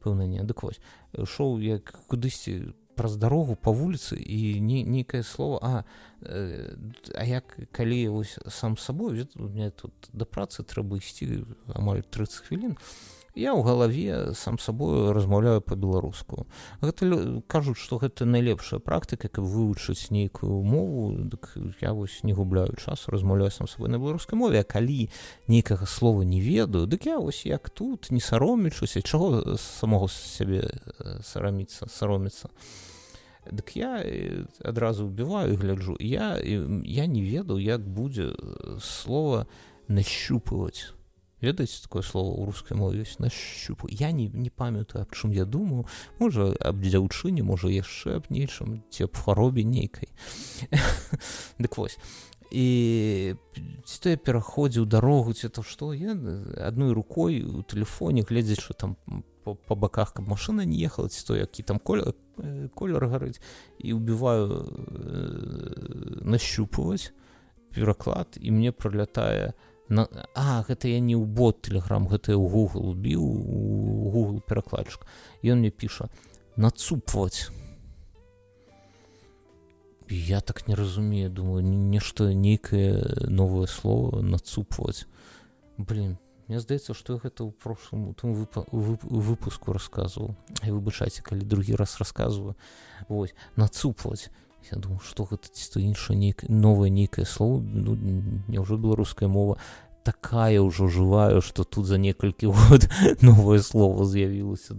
Пэўна 0.00 0.24
не 0.24 0.40
дык 0.40 0.64
вось 0.64 0.80
шоў 1.14 1.60
як 1.60 1.94
кудысьці 2.06 2.74
праз 3.00 3.16
дарогу 3.16 3.56
по 3.56 3.72
вуліцы 3.72 4.16
і 4.20 4.60
не 4.60 4.84
нейкае 4.84 5.22
слово 5.22 5.58
а 5.62 5.84
э, 6.20 6.76
а 7.14 7.24
як 7.24 7.56
калі 7.72 8.08
вось 8.08 8.38
сам 8.48 8.76
сабой 8.76 9.28
мне 9.34 9.70
тут 9.70 9.92
да 10.12 10.24
працы 10.24 10.60
трэба 10.62 11.00
ісці 11.00 11.46
амаль 11.72 12.04
30 12.04 12.44
хвілін 12.44 12.76
я 13.40 13.54
ў 13.56 13.64
галаве 13.64 14.34
сам 14.34 14.58
сабою 14.58 15.12
размаўляю 15.16 15.64
по-беларуску 15.64 16.46
гэта 16.84 17.42
кажуць 17.48 17.80
што 17.80 17.98
гэта 17.98 18.28
найлепшая 18.28 18.80
практыка 18.80 19.32
каб 19.32 19.48
вывучыць 19.48 20.10
нейкую 20.12 20.60
мову 20.62 21.16
дык 21.16 21.56
я 21.80 21.92
вось 21.96 22.20
не 22.22 22.36
губляю 22.36 22.76
час 22.76 23.08
размаўляю 23.08 23.50
сам 23.50 23.68
сабой 23.68 23.88
на 23.88 23.98
беларускай 23.98 24.38
мове 24.38 24.60
а 24.60 24.68
калі 24.68 25.08
нейкага 25.48 25.86
слова 25.86 26.22
не 26.22 26.40
ведаю 26.44 26.86
дык 26.86 27.08
я 27.08 27.18
вось 27.18 27.46
як 27.46 27.70
тут 27.70 28.10
не 28.10 28.20
саромічуся 28.20 29.02
чаго 29.02 29.56
самого 29.56 30.08
сябе 30.08 30.68
сараміцца 31.24 31.88
сароміцца 31.88 32.52
а 32.52 32.98
Дык 33.46 33.72
я 33.74 34.04
адразу 34.62 35.06
убіваю 35.06 35.52
і 35.52 35.56
гляджу. 35.56 35.96
Я 35.98 36.38
я 36.38 37.06
не 37.06 37.22
ведаў 37.22 37.58
як 37.58 37.80
будзе 37.80 38.36
слова 38.80 39.46
нащупывать 39.88 40.92
ведаеце 41.40 41.82
такое 41.82 42.02
слово 42.02 42.36
ў 42.36 42.46
рускай 42.46 42.76
мове 42.76 43.02
ёсць 43.02 43.18
нащупу 43.18 43.88
я 43.88 44.12
не 44.12 44.28
не 44.28 44.50
памятаю 44.50 45.02
аб 45.02 45.12
чым 45.12 45.30
я 45.32 45.44
думаю. 45.44 45.86
Можа 46.18 46.52
аб 46.60 46.80
дзяўчыне 46.80 47.42
можа 47.42 47.68
яшчэ 47.68 48.20
аб 48.20 48.30
нечым 48.30 48.84
ці 48.90 49.08
аб 49.08 49.16
хваробе 49.16 49.64
нейкай. 49.64 50.12
Дык 51.58 51.76
вось. 51.76 51.98
І 52.50 53.34
ці 53.84 53.96
то 54.02 54.10
я 54.10 54.18
пераходзіў 54.18 54.86
дарогу 54.86 55.32
ці 55.32 55.48
то 55.48 55.62
што 55.62 55.94
я 55.94 56.18
адной 56.58 56.92
рукой 56.92 57.42
у 57.46 57.62
тэлефоне 57.62 58.26
гледзячы 58.26 58.74
там 58.74 58.96
по, 59.44 59.54
по 59.54 59.74
баках 59.74 60.12
каб 60.12 60.26
машина 60.26 60.66
не 60.66 60.82
ехала 60.82 61.08
ці 61.08 61.26
то 61.26 61.36
які 61.36 61.62
там 61.62 61.78
колер 61.78 62.14
колер 62.74 63.06
гарыць 63.06 63.40
і 63.78 63.94
убиваю 63.94 64.66
э, 64.66 66.26
нащупваць 66.26 67.12
пераклад 67.70 68.34
і 68.40 68.50
мне 68.50 68.72
пролятае 68.72 69.54
на 69.90 70.06
а 70.34 70.62
гэта 70.62 70.88
я 70.88 71.00
не 71.02 71.18
ў 71.18 71.26
бот 71.26 71.62
телеграм 71.66 72.06
гэта 72.06 72.38
ў 72.38 72.46
google 72.46 72.94
убіў 72.94 73.20
у 73.20 74.10
google 74.14 74.40
перакладчык. 74.40 75.04
Ён 75.42 75.60
мне 75.60 75.70
піша 75.70 76.08
нацупваць 76.56 77.50
я 80.08 80.40
так 80.40 80.66
не 80.68 80.74
разумею 80.74 81.30
думаю 81.30 81.62
нешта 81.66 82.32
нейкае 82.34 83.28
новае 83.28 83.66
слово 83.66 84.22
нацупваць 84.22 85.06
блин 85.76 86.18
Мне 86.50 86.58
здаецца 86.58 86.94
што 86.98 87.14
гэта 87.22 87.46
ў 87.46 87.54
прошлым 87.62 88.10
тым 88.18 88.34
выпуску 88.34 89.70
рассказываў. 89.70 90.34
І 90.66 90.74
выбачайце 90.74 91.22
калі 91.22 91.46
другі 91.46 91.78
раз 91.78 91.94
рассказываю 92.02 92.56
вось 93.06 93.38
нацупваць 93.54 94.34
я 94.72 94.78
думаю 94.78 95.00
што 95.00 95.24
гэта 95.24 95.48
ці 95.48 95.64
то 95.72 95.80
іншае 95.80 96.16
нейк 96.16 96.44
новае 96.48 96.90
нейкае 96.90 97.26
слово 97.26 97.60
ну, 97.60 97.96
няўжо 98.48 98.76
беларуская 98.76 99.28
мова 99.28 99.58
такая 100.02 100.60
ўжо 100.64 100.88
жываю 100.88 101.40
што 101.44 101.64
тут 101.64 101.86
за 101.86 101.98
некалькі 101.98 102.52
год 102.52 102.88
новае 103.22 103.60
слово 103.62 104.04
з'явілася 104.04 104.76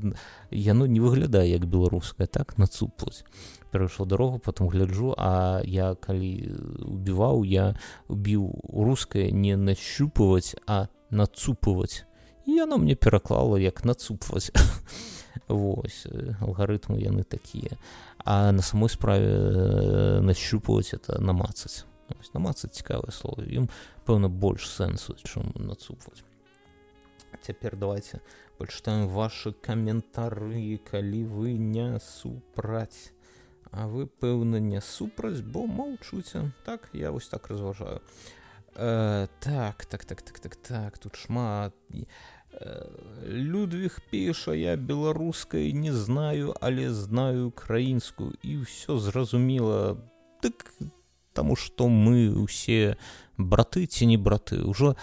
яно 0.50 0.86
не 0.86 1.00
выглядае 1.00 1.50
як 1.52 1.66
беларускае 1.66 2.28
так 2.28 2.58
нацупваць 2.58 3.24
перайшла 3.72 4.06
дарогу 4.06 4.40
потом 4.40 4.68
гляджу 4.68 5.14
а 5.18 5.62
я 5.64 5.96
калі 5.96 6.52
убіваў 6.86 7.44
я 7.46 7.76
убіў 8.10 8.50
рускае 8.74 9.32
не 9.32 9.56
нащупваць 9.56 10.56
а 10.68 10.88
нацупваць 11.10 12.06
і 12.46 12.58
яно 12.58 12.78
мне 12.78 12.96
пераклала 12.96 13.60
як 13.60 13.86
нацупваць 13.86 14.52
Вось 15.52 16.08
алгарытмы 16.40 17.00
яны 17.00 17.24
такія. 17.24 17.78
А 18.26 18.52
на 18.52 18.62
самой 18.62 18.90
справе 18.90 20.20
нащупваць 20.22 20.94
это 20.94 21.22
намацаць 21.22 21.86
намацаць 22.34 22.76
цікавае 22.76 23.12
слово. 23.12 23.44
Ім 23.48 23.70
пэўна 24.06 24.28
больш 24.28 24.68
сэнсу 24.68 25.16
чым 25.24 25.54
нацупваць. 25.56 26.24
Цяпер 27.42 27.78
давайте 27.80 28.20
пачытаем 28.60 29.08
ваши 29.08 29.54
каментары 29.54 30.78
калі 30.84 31.24
вы 31.26 31.56
не 31.56 32.00
супраць. 32.00 33.14
А 33.72 33.88
вы 33.88 34.08
пэўна 34.08 34.60
не 34.60 34.82
супраць 34.82 35.40
бо 35.40 35.66
маўчуце. 35.66 36.52
Так 36.66 36.90
я 36.92 37.12
вось 37.12 37.32
так 37.32 37.48
разважаю. 37.48 38.02
А 38.04 38.42
Э, 38.76 39.28
так 39.40 39.86
так 39.86 40.06
так 40.06 40.22
так 40.22 40.40
так 40.40 40.56
так 40.56 40.98
тут 40.98 41.16
шмат 41.16 41.76
людвиг 43.24 44.00
піша 44.10 44.54
я 44.54 44.76
беларускай 44.76 45.74
не 45.74 45.94
знаю 45.94 46.56
але 46.62 46.92
знаю 46.94 47.48
украінскую 47.48 48.34
і 48.44 48.66
ўсё 48.66 48.98
зразумела. 49.00 49.98
Так 50.42 50.74
таму 51.34 51.56
што 51.56 51.88
мы 51.88 52.34
усе 52.36 52.98
браты 53.38 53.86
ці 53.86 54.06
не 54.06 54.18
браты 54.18 54.62
ўжо 54.66 54.96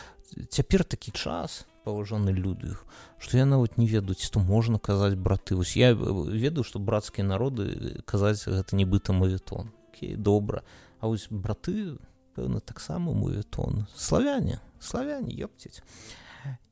цяпер 0.51 0.85
такі 0.85 1.11
час 1.13 1.67
паважаны 1.85 2.31
людвиг 2.31 2.85
што 3.19 3.39
я 3.39 3.47
нават 3.47 3.79
не 3.79 3.87
ведаюць 3.87 4.23
што 4.23 4.41
можна 4.41 4.79
казаць 4.79 5.17
браты. 5.17 5.57
Вось 5.57 5.77
я 5.77 5.95
ведаю 5.95 6.65
што 6.65 6.79
брацкія 6.79 7.27
народы 7.27 8.03
казаць 8.05 8.45
гэта 8.45 8.77
нібыта 8.77 9.13
мавітон. 9.13 9.73
Добра. 9.99 10.63
А 11.01 11.09
вось 11.09 11.27
браты 11.31 11.99
пэўна 12.39 12.61
таксама 12.61 13.13
муетон 13.13 13.87
славяне 13.97 14.61
славяне 14.79 15.35
ёпціць 15.35 15.83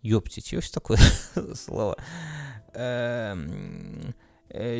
ёпціць 0.02 0.54
ёсць 0.54 0.70
такое 0.74 0.98
слова 1.54 1.96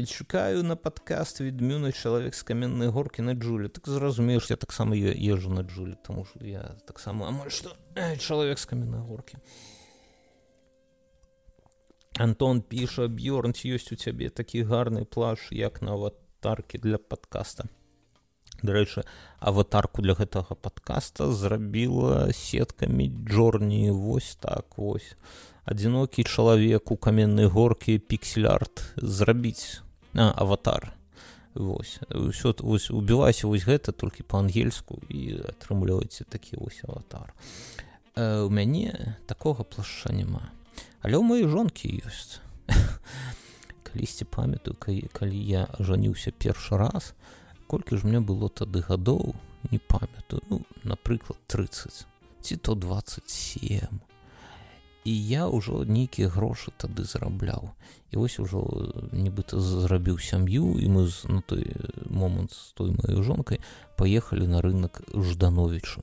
чакаю 0.06 0.62
на 0.62 0.76
падкаст 0.76 1.40
відмюны 1.40 1.92
чалавек 1.92 2.34
з 2.34 2.42
каменнай 2.42 2.88
горкі 2.88 3.22
на 3.22 3.34
джулі 3.34 3.68
так 3.68 3.88
зразумееш 3.88 4.50
я 4.50 4.56
таксама 4.56 4.96
езжу 4.96 5.50
на 5.50 5.62
джулі 5.62 5.96
тому 6.06 6.24
что 6.24 6.44
я 6.46 6.76
таксама 6.86 7.28
амаль 7.28 7.50
што 7.50 7.74
чалавек 8.18 8.58
з 8.58 8.66
каменнай 8.66 9.00
горкі 9.00 9.38
Антон 12.16 12.62
піша 12.62 13.08
б'ёрнць 13.12 13.66
ёсць 13.68 13.92
у 13.92 13.96
цябе 13.96 14.30
такі 14.30 14.64
гарны 14.64 15.04
плаш 15.04 15.52
як 15.52 15.82
на 15.82 15.92
аватаркі 15.92 16.78
для 16.78 16.96
падкаста 16.98 17.68
дарэчы 18.62 19.04
аватарку 19.40 20.02
для 20.02 20.14
гэтага 20.14 20.56
подкаста 20.56 21.32
зрабіла 21.32 22.32
сеткамі 22.32 23.10
джорні. 23.28 23.90
Вось 23.90 24.36
так 24.40 24.76
вось. 24.76 25.16
Адзінокі 25.64 26.24
чалавек 26.24 26.90
у 26.90 26.96
каменнай 26.96 27.46
горкі 27.46 27.98
піксель-арт 27.98 28.96
зрабіць 28.96 29.82
а, 30.14 30.32
аватар. 30.36 30.94
Вось. 31.54 32.00
Ўсё 32.10 32.54
вось 32.60 32.90
убівайся 32.90 33.46
вось 33.48 33.66
гэта 33.66 33.92
толькі 33.92 34.22
па-ангельску 34.22 35.00
і 35.08 35.40
атрымліваеце 35.56 36.24
такі 36.28 36.60
вось 36.60 36.84
аватар. 36.84 37.32
У 38.16 38.48
мяне 38.48 39.16
такога 39.26 39.64
плашча 39.64 40.12
няма. 40.12 40.48
Але 41.02 41.20
ў 41.20 41.24
маёй 41.24 41.48
жонкі 41.48 42.00
ёсць. 42.04 42.40
Калісьці 43.88 44.24
памятаю 44.28 44.76
калі 45.12 45.38
я 45.40 45.68
ажаніўся 45.76 46.32
першы 46.32 46.76
раз 46.76 47.12
то 47.12 47.35
колькі 47.66 47.96
ж 47.96 48.06
мне 48.06 48.20
было 48.20 48.48
тады 48.48 48.80
гадоў 48.80 49.34
не 49.70 49.78
памятаю. 49.78 50.42
Ну 50.50 50.62
напрыклад 50.84 51.38
30 51.46 52.06
ці 52.40 52.56
то 52.56 52.74
27 52.74 54.00
і 55.06 55.12
я 55.14 55.46
ўжо 55.46 55.86
нейкія 55.86 56.26
грошы 56.26 56.74
тады 56.74 57.06
зарабляў 57.06 57.70
і 58.10 58.18
вось 58.18 58.38
ужо 58.42 58.62
нібыта 59.14 59.58
зрабіў 59.62 60.18
сям'ю 60.18 60.78
і 60.82 60.86
мы 60.90 61.06
на 61.30 61.42
той 61.46 61.62
момант 62.10 62.54
з 62.54 62.74
той 62.74 62.90
маёй 62.90 63.22
жонкай 63.22 63.62
паехалі 63.94 64.50
на 64.50 64.62
рынок 64.62 65.02
ждановічу 65.14 66.02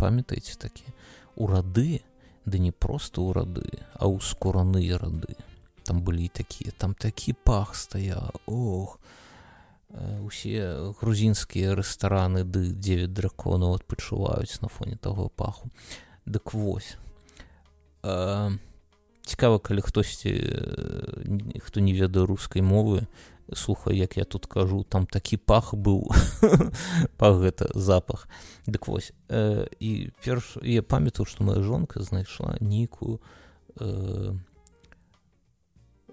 памятаеце 0.00 0.56
такі 0.56 0.88
урады 1.36 2.00
ды 2.48 2.56
не 2.56 2.72
проста 2.72 3.20
ў 3.20 3.36
рады 3.36 3.68
а 3.96 4.08
ў 4.08 4.16
скураныя 4.20 4.96
рады 4.96 5.36
там 5.84 6.00
былі 6.00 6.32
такія 6.32 6.72
там 6.72 6.96
такі 6.96 7.36
пах 7.36 7.76
стаяў 7.76 8.32
ох 8.48 8.96
усе 10.24 10.92
грузінскія 11.00 11.74
рэстараны 11.76 12.44
ды 12.44 12.72
9 12.72 13.12
драконаў 13.12 13.76
адпачуваюць 13.76 14.60
на 14.62 14.68
фоне 14.68 14.96
таго 14.96 15.28
паху. 15.28 15.70
Дык 16.24 16.54
вось. 16.54 16.96
Цікава 19.22 19.58
калі 19.58 19.80
хтосьці 19.80 20.32
хто 21.60 21.80
не 21.80 21.92
ведае 21.92 22.26
рускай 22.26 22.62
мовы 22.62 23.06
слухай 23.54 23.96
як 23.98 24.16
я 24.16 24.24
тут 24.24 24.46
кажу 24.46 24.82
там 24.84 25.06
такі 25.06 25.36
пах 25.36 25.74
быў 25.74 26.08
па 27.18 27.32
гэта 27.32 27.68
запах. 27.74 28.28
Дык 28.66 28.88
вось 28.88 29.12
э, 29.28 29.66
і 29.80 30.10
перш 30.24 30.58
я 30.62 30.82
памятаю 30.82 31.26
што 31.26 31.44
моя 31.44 31.62
жонка 31.62 32.02
знайшла 32.02 32.56
нейкую 32.60 33.20
э, 33.76 34.32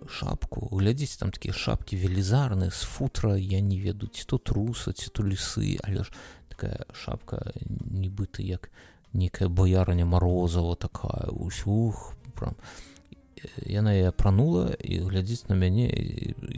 шапку. 0.08 0.70
Глядзіце 0.72 1.20
там 1.20 1.32
такія 1.32 1.54
шапкі 1.54 1.97
велізарныя 1.97 2.72
з 2.72 2.84
футра 2.84 3.38
я 3.38 3.60
не 3.62 3.80
веду. 3.82 4.08
Ці 4.08 4.26
то 4.26 4.38
труса 4.38 4.93
ці 4.93 5.10
то 5.10 5.24
лісы 5.24 5.80
але 5.84 6.04
ж 6.04 6.12
такая 6.50 6.86
шапка 6.93 7.52
нібыта 7.68 8.41
як 8.41 8.72
некая 9.14 9.50
боярня 9.50 10.06
морозова 10.06 10.76
такая. 10.76 11.30
Ух 11.32 12.16
прям. 12.36 12.56
Яна 13.64 13.93
я 13.93 14.10
апранула 14.10 14.76
і 14.80 15.00
глядзіць 15.00 15.47
на 15.50 15.56
мяне 15.56 15.88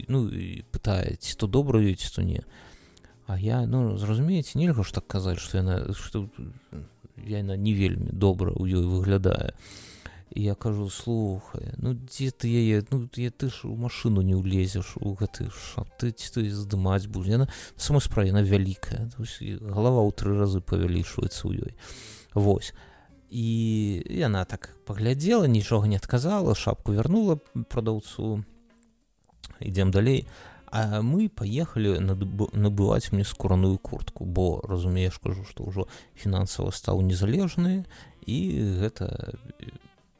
ну 0.08 0.28
і 0.28 0.64
пытае 0.70 1.16
ці 1.16 1.36
то 1.36 1.46
добра 1.46 1.80
ці 1.94 2.08
то 2.14 2.22
не. 2.22 2.42
А 3.26 3.38
я 3.38 3.66
ну 3.66 3.96
зразумееце 3.98 4.58
нельга 4.58 4.82
ж 4.82 4.94
так 4.94 5.06
казаць 5.06 5.38
што 5.38 5.58
яна 5.58 5.94
што 5.94 6.28
яна 7.16 7.56
не 7.56 7.72
вельмі 7.72 8.10
добра 8.10 8.50
ў 8.50 8.82
ёй 8.82 8.86
выглядае 8.86 9.54
я 10.34 10.54
кажу 10.54 10.88
слухай 10.88 11.74
ну 11.78 11.94
дзе 11.94 12.30
ты 12.30 12.48
яе 12.48 12.84
ну 12.90 13.08
я 13.16 13.30
ты 13.30 13.50
ж 13.50 13.64
у 13.64 13.76
машыну 13.76 14.22
не 14.22 14.34
ўлезеш 14.34 14.96
у 15.00 15.14
гэты 15.14 15.50
шап 15.50 15.88
ты 15.98 16.12
ці 16.12 16.32
ты 16.38 16.50
здымаць 16.50 17.06
будзе 17.06 17.36
яна 17.38 17.48
сама 17.76 18.00
справе 18.00 18.32
яна 18.32 18.42
вялікая 18.42 19.10
галава 19.60 20.04
ў 20.04 20.10
тры 20.16 20.38
разы 20.38 20.60
павялічваецца 20.60 21.48
ў 21.48 21.68
ёй 21.68 21.74
восьось 22.34 22.72
і 23.32 24.04
яна 24.08 24.44
так 24.44 24.76
паглядзела 24.84 25.48
нічога 25.48 25.88
не 25.88 25.96
адказала 25.96 26.54
шапку 26.54 26.92
вярнула 26.92 27.40
прадаўцу 27.68 28.44
ідзем 29.60 29.90
далей. 29.90 30.26
А 30.72 31.02
мы 31.04 31.28
паехалі 31.28 32.00
набываць 32.00 33.12
мне 33.12 33.24
скураную 33.28 33.76
куртку 33.76 34.24
бо 34.24 34.64
разумееш 34.64 35.20
кажу 35.20 35.44
што 35.44 35.68
ўжо 35.68 35.84
фінансава 36.16 36.72
стаў 36.72 37.04
незалежны 37.04 37.84
і 38.24 38.38
гэта 38.80 39.36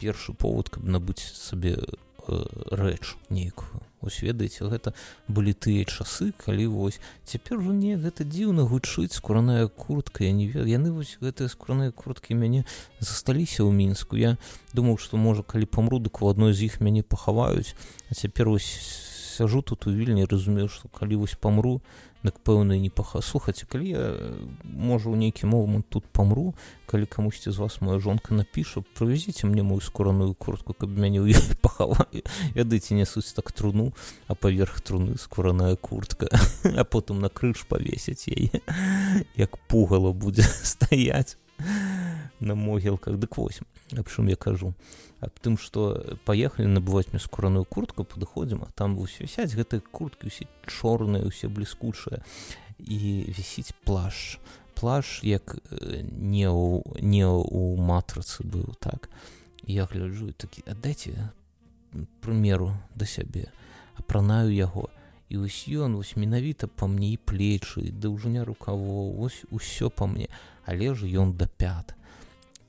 першы 0.03 0.33
повод 0.35 0.69
каб 0.69 0.83
набыць 0.83 1.23
сабе 1.23 1.79
э, 1.79 2.43
рэч 2.75 3.15
нейкую. 3.29 3.79
Ось 4.03 4.19
ведаеце 4.19 4.67
гэта 4.67 4.91
былі 5.31 5.53
тыя 5.55 5.87
часы 5.87 6.33
калі 6.35 6.67
вось 6.75 6.99
цяпер 7.23 7.63
ужо 7.63 7.71
не 7.71 7.95
гэта 7.95 8.27
дзіўна 8.27 8.67
гучыць 8.67 9.15
скураная 9.15 9.71
куртка 9.71 10.27
я 10.27 10.35
не 10.35 10.49
ведаю 10.51 10.67
яны 10.67 10.91
вось 10.91 11.15
гэтыя 11.23 11.47
скураныя 11.47 11.95
курткі 11.95 12.35
мяне 12.35 12.67
засталіся 12.99 13.63
ў 13.63 13.71
мінску. 13.71 14.19
Я 14.19 14.35
думаў 14.75 14.99
што 14.99 15.15
можа 15.15 15.47
калі 15.47 15.71
памру 15.71 16.03
дык 16.03 16.19
у 16.19 16.27
адной 16.27 16.51
з 16.51 16.67
іх 16.67 16.83
мяне 16.83 16.99
пахаваюць. 16.99 17.79
А 18.11 18.19
цяпер 18.19 18.51
вось 18.51 18.75
сяжу 19.33 19.61
тут 19.61 19.87
у 19.87 19.93
вільні 19.93 20.25
разумею 20.29 20.69
што 20.69 20.89
калі 20.93 21.17
вось 21.25 21.33
памру 21.33 21.81
дык 22.23 22.39
пэўна 22.45 22.77
не 22.79 22.89
паха 22.89 23.21
слухаце 23.25 23.65
калі 23.65 23.89
я 23.89 24.03
можа 24.63 25.09
ў 25.09 25.17
нейкі 25.17 25.49
момант 25.49 25.89
тут 25.89 26.05
памру 26.13 26.53
калі 26.85 27.09
камусьці 27.09 27.51
з 27.51 27.57
вас 27.57 27.81
моя 27.81 27.99
жонка 27.99 28.37
напіша 28.37 28.85
прывязіце 28.93 29.49
мне 29.49 29.65
мою 29.65 29.81
скураную 29.81 30.37
куртку 30.37 30.77
каб 30.77 30.93
мяне 30.93 31.19
ў 31.19 31.33
ёй 31.33 31.57
пахаваю 31.65 32.23
ведаеце 32.55 32.93
нясуць 32.99 33.33
так 33.33 33.51
труну 33.51 33.91
а 34.29 34.37
паверх 34.37 34.79
труны 34.81 35.17
скураная 35.17 35.75
куртка 35.75 36.29
а 36.77 36.83
потым 36.85 37.19
на 37.19 37.33
крыж 37.33 37.65
павесяць 37.67 38.29
яе 38.29 38.61
як 39.35 39.57
пугала 39.67 40.13
будзе 40.13 40.45
стаять 40.45 41.37
на 42.43 42.55
могілках 42.55 43.17
дык 43.17 43.37
вось 43.37 43.61
аб 43.95 44.07
чым 44.11 44.27
я 44.27 44.35
кажу 44.35 44.73
аб 45.19 45.33
тым 45.39 45.55
што 45.57 46.17
паехалі 46.27 46.67
набываць 46.67 47.09
мне 47.11 47.23
скураную 47.23 47.65
куртку 47.65 48.03
падыходзім 48.03 48.67
а 48.67 48.71
там 48.75 48.99
ўсё 48.99 49.23
вісяць 49.25 49.55
гэтыя 49.55 49.79
курткі 49.79 50.27
усе 50.27 50.45
чорныя 50.67 51.23
усе 51.23 51.47
бліскучыя 51.47 52.21
і 52.79 52.99
вісіць 53.31 53.71
плаш 53.87 54.39
плаш 54.83 55.23
як 55.23 55.55
не 55.71 56.47
ў, 56.49 56.83
не 56.99 57.23
ў 57.23 57.79
матрыцы 57.79 58.43
быў 58.43 58.75
так. 58.79 59.09
Я 59.63 59.87
гляджу 59.87 60.33
такі 60.35 60.65
аддайце 60.67 61.31
прымеру 62.19 62.73
да 62.95 63.07
сябе 63.07 63.47
апранаю 63.95 64.51
яго 64.51 64.89
і 65.29 65.39
вось 65.39 65.63
ён 65.71 65.95
вось 65.95 66.17
менавіта 66.19 66.67
па 66.67 66.91
мне 66.91 67.15
плечы 67.15 67.95
даўжыня 67.95 68.43
рукаво 68.43 69.07
ось 69.23 69.45
усё 69.51 69.87
па 69.87 70.03
мне. 70.03 70.27
Але 70.65 70.93
ж 70.93 71.07
ён 71.07 71.37
да 71.37 71.47
пят 71.47 71.95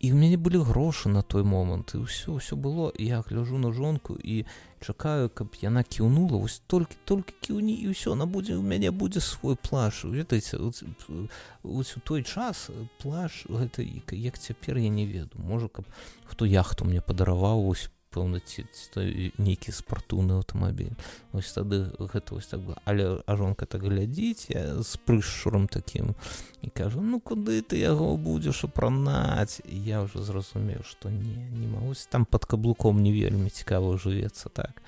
і 0.04 0.12
у 0.12 0.16
мяне 0.20 0.36
былі 0.36 0.60
грошы 0.68 1.08
на 1.08 1.22
той 1.24 1.48
момант 1.48 1.96
і 1.96 2.04
ўсё 2.04 2.36
ўсё 2.36 2.60
было. 2.60 2.92
Я 3.00 3.24
гляжу 3.24 3.56
на 3.56 3.72
жонку 3.72 4.20
і 4.20 4.44
чакаю 4.84 5.32
каб 5.32 5.56
яна 5.64 5.80
кіўнула 5.80 6.36
вось 6.44 6.60
толькі 6.68 7.00
толькі 7.08 7.32
кіўні 7.40 7.72
і 7.72 7.96
ўсё 7.96 8.12
на 8.12 8.28
будзе 8.28 8.60
у 8.60 8.62
мяне 8.62 8.92
будзе 8.92 9.24
свой 9.24 9.56
плаш 9.56 10.04
ведаеце 10.04 10.60
у 10.60 11.82
той 12.04 12.20
час 12.22 12.68
плаш 13.00 13.48
гэта 13.48 13.80
як 14.12 14.36
цяпер 14.36 14.76
я 14.76 14.92
не 14.92 15.08
веду. 15.08 15.40
Можа 15.40 15.72
каб 15.72 15.88
хто 16.28 16.44
яхту 16.44 16.84
мне 16.84 17.00
падараваў 17.00 17.64
вось 17.64 17.88
пэўна 18.14 18.38
ці, 18.38 18.64
ці 18.70 19.32
нейкі 19.42 19.74
спартуны 19.74 20.38
аўтамабіль 20.38 20.94
ось 21.34 21.50
тады 21.56 21.90
гэта 21.98 22.38
вось 22.38 22.46
так 22.46 22.62
было. 22.62 22.78
Але 22.86 23.18
а 23.26 23.36
жонка 23.36 23.66
так 23.66 23.82
глядзіць 23.82 24.54
з 24.54 24.92
прышурам 25.02 25.66
такім 25.66 26.14
і 26.62 26.70
кажу 26.70 27.02
ну 27.02 27.18
куды 27.20 27.60
ты 27.62 27.82
яго 27.82 28.14
будзеш 28.16 28.64
апранаць? 28.70 29.60
Я 29.66 30.06
ўжо 30.06 30.22
зразумеў 30.22 30.86
што 30.86 31.10
не 31.10 31.34
не 31.50 31.66
магусь 31.66 32.06
там 32.06 32.24
под 32.24 32.46
каблуком 32.46 33.02
не 33.02 33.10
вельмі 33.10 33.50
цікава 33.50 33.98
жывецца 33.98 34.48
так. 34.48 34.82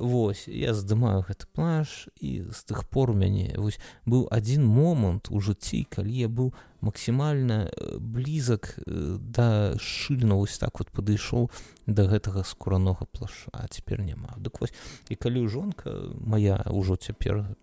Вось 0.00 0.48
я 0.50 0.74
здымаю 0.74 1.22
гэты 1.22 1.46
плаш 1.54 2.08
і 2.20 2.42
з 2.50 2.60
тых 2.66 2.82
пор 2.90 3.14
у 3.14 3.16
мяне 3.16 3.54
вось 3.56 3.78
быў 4.06 4.26
адзін 4.30 4.66
момант 4.66 5.30
у 5.30 5.40
жыцці 5.40 5.86
калі 5.86 6.10
я 6.10 6.28
быў 6.28 6.50
максімальна 6.80 7.68
э, 7.70 7.98
блізак 7.98 8.78
э, 8.86 9.16
да 9.20 9.78
шчыльна 9.78 10.34
вось 10.34 10.58
так 10.58 10.78
вот 10.78 10.90
падышоў 10.90 11.50
да 11.86 12.06
гэтага 12.06 12.44
скуранога 12.44 13.06
плаша 13.06 13.50
а 13.52 13.66
цяпер 13.68 14.02
няма. 14.02 14.34
Дык 14.38 14.60
вось 14.60 14.74
і 15.08 15.14
калі 15.16 15.46
жонка 15.48 15.90
моя 16.20 16.62
ўжо 16.66 16.96
цяпер 16.96 17.56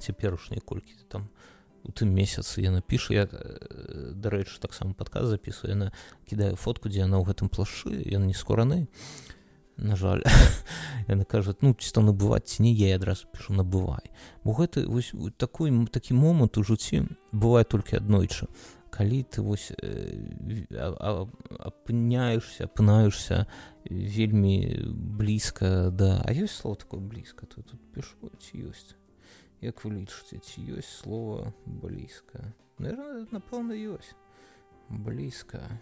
цяперашняй 0.00 0.60
колькі 0.60 0.94
там 1.08 1.28
у 1.84 1.90
тым 1.90 2.14
месяцы 2.14 2.62
яна 2.62 2.80
піша 2.80 3.14
я 3.14 3.24
э, 3.26 4.12
дарэчы 4.14 4.60
таксама 4.62 4.94
падказ 4.94 5.28
запісваю 5.28 5.74
яна 5.74 5.88
кідае 6.30 6.54
фотку 6.54 6.88
дзе 6.88 7.04
яна 7.04 7.18
ў 7.18 7.26
гэтым 7.26 7.50
плашы 7.50 7.90
ён 7.90 8.26
не 8.30 8.34
скураны 8.34 8.86
на 9.82 9.96
жаль 9.96 10.22
яна 11.08 11.24
кажа 11.24 11.54
ну 11.60 11.74
ці 11.74 11.92
то 11.94 12.00
набываць 12.00 12.46
ці 12.46 12.62
не 12.62 12.72
я 12.72 12.96
адразу 12.96 13.26
пішу 13.32 13.54
набывай 13.58 14.10
бо 14.44 14.54
гэта 14.54 14.86
вось 14.86 15.12
такой 15.36 15.74
такі 15.90 16.14
момант 16.14 16.58
у 16.58 16.62
жыцці 16.62 17.06
бывае 17.32 17.64
толькі 17.64 17.98
аднойчы 17.98 18.46
калі 18.92 19.24
ты 19.24 19.42
вось 19.42 19.72
апыняешься 21.58 22.64
апынаешься 22.68 23.46
вельмі 23.84 24.84
блізка 24.92 25.90
да. 25.90 26.20
А 26.24 26.32
ёсць 26.32 26.60
слово 26.60 26.76
такое 26.76 27.00
блізка 27.00 27.46
то 27.46 27.62
тут 27.62 27.80
пішу 27.96 28.30
ці 28.38 28.68
ёсць 28.68 28.94
як 29.64 29.84
вы 29.84 29.96
лічыце 29.96 30.38
ці 30.38 30.60
ёсць 30.76 31.02
слово 31.02 31.54
блізка 31.64 32.52
напэўна 32.78 33.72
ёсць 33.72 34.14
блізка 34.88 35.80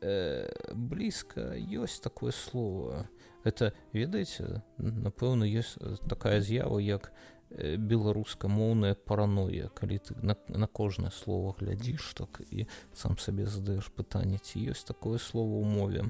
э, 0.00 0.48
блізка 0.74 1.54
ёсць 1.56 2.00
такое 2.00 2.32
слово. 2.32 3.08
Это 3.44 3.72
ведаеце 3.92 4.62
напэўна 4.78 5.44
ёсць 5.44 5.76
такая 6.08 6.40
з'ява 6.40 6.78
як 6.78 7.12
беларускамоўная 7.50 8.94
параноя 8.94 9.68
калі 9.74 9.98
ты 9.98 10.14
на, 10.22 10.36
на 10.48 10.66
кожнае 10.66 11.10
слово 11.10 11.56
глядзіш 11.58 12.14
так 12.14 12.40
і 12.50 12.66
сам 12.94 13.18
сабе 13.18 13.46
задаеш 13.46 13.90
пытанне 13.90 14.38
ці 14.38 14.70
ёсць 14.70 14.86
такое 14.86 15.18
слово 15.18 15.58
ў 15.58 15.66
мове 15.66 16.02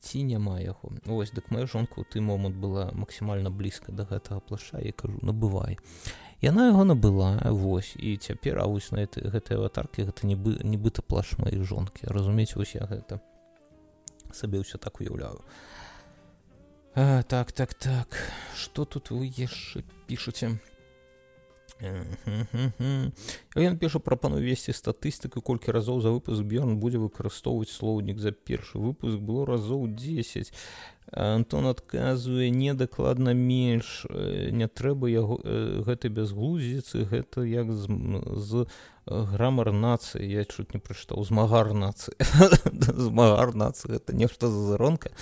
ці 0.00 0.22
няма 0.24 0.60
яго. 0.60 0.92
Ось 1.06 1.32
дык 1.32 1.50
моя 1.50 1.66
жонка 1.66 2.00
у 2.00 2.04
ты 2.04 2.20
момант 2.20 2.56
была 2.56 2.90
максімальна 2.92 3.50
блізка 3.50 3.92
да 3.92 4.04
гэтага 4.04 4.40
плаша 4.40 4.78
я 4.80 4.92
кажу 4.92 5.18
набывай 5.22 5.78
яна 6.42 6.68
яго 6.68 6.84
набыла 6.84 7.40
вось 7.50 7.94
і 7.96 8.16
цяпер 8.16 8.60
а 8.60 8.66
вось 8.66 8.90
на 8.92 9.06
гэтай 9.06 9.56
аватаркі 9.56 10.04
гэта 10.04 10.28
нібы 10.28 10.60
нібыта 10.64 11.02
плаш 11.02 11.38
маёй 11.40 11.64
жонкі. 11.64 12.06
Разумець 12.06 12.56
вось 12.56 12.74
я 12.76 12.84
гэта 12.84 13.20
сабе 14.32 14.60
ўсё 14.60 14.76
так 14.78 15.00
уяўляю. 15.00 15.40
А, 16.94 17.22
так 17.22 17.52
так 17.52 17.74
так. 17.74 18.08
Что 18.56 18.84
тут 18.84 19.10
вы 19.10 19.32
яшчэ 19.32 19.84
пішуце 20.06 20.60
Ён 21.80 23.76
піша 23.76 24.00
прапану 24.00 24.40
весці 24.40 24.72
статыстыку 24.72 25.42
колькі 25.44 25.76
разоў 25.76 26.00
за 26.00 26.10
выпуск 26.14 26.40
б'ён 26.40 26.80
будзе 26.80 26.96
выкарыстоўваць 27.02 27.68
слоўнік 27.68 28.16
за 28.18 28.32
першы 28.32 28.80
выпуск. 28.80 29.20
Было 29.20 29.44
разоў 29.44 29.84
10 29.88 30.52
Антон 31.12 31.66
адказвае 31.70 32.50
недакладна 32.50 33.34
менш 33.34 34.06
не 34.10 34.66
трэба 34.66 35.10
яго 35.10 35.38
гэтай 35.86 36.10
бязглузіцы 36.10 37.06
гэта 37.06 37.46
як 37.46 37.70
з, 37.72 37.86
з 38.36 38.66
грамар 39.06 39.70
нацыі. 39.70 40.26
Я 40.26 40.44
чуть 40.44 40.74
не 40.74 40.80
прачытаў. 40.80 41.22
Змагар 41.22 41.74
нацыі. 41.74 42.18
Змагар 43.06 43.54
нацыі 43.54 44.02
это 44.02 44.16
нешта 44.16 44.50
за 44.50 44.74
заронка 44.74 45.14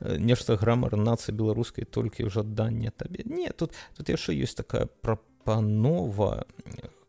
нешта 0.00 0.56
грамар 0.56 0.96
нацыі 0.96 1.34
беларускай 1.34 1.84
толькі 1.84 2.30
жаданне 2.30 2.94
табе. 2.94 3.26
Не 3.26 3.50
тут 3.50 3.74
тут 3.98 4.08
яшчэ 4.08 4.38
ёсць 4.38 4.54
такая 4.54 4.86
прапа 5.02 5.34
прапанова 5.44 6.44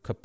каб 0.01 0.17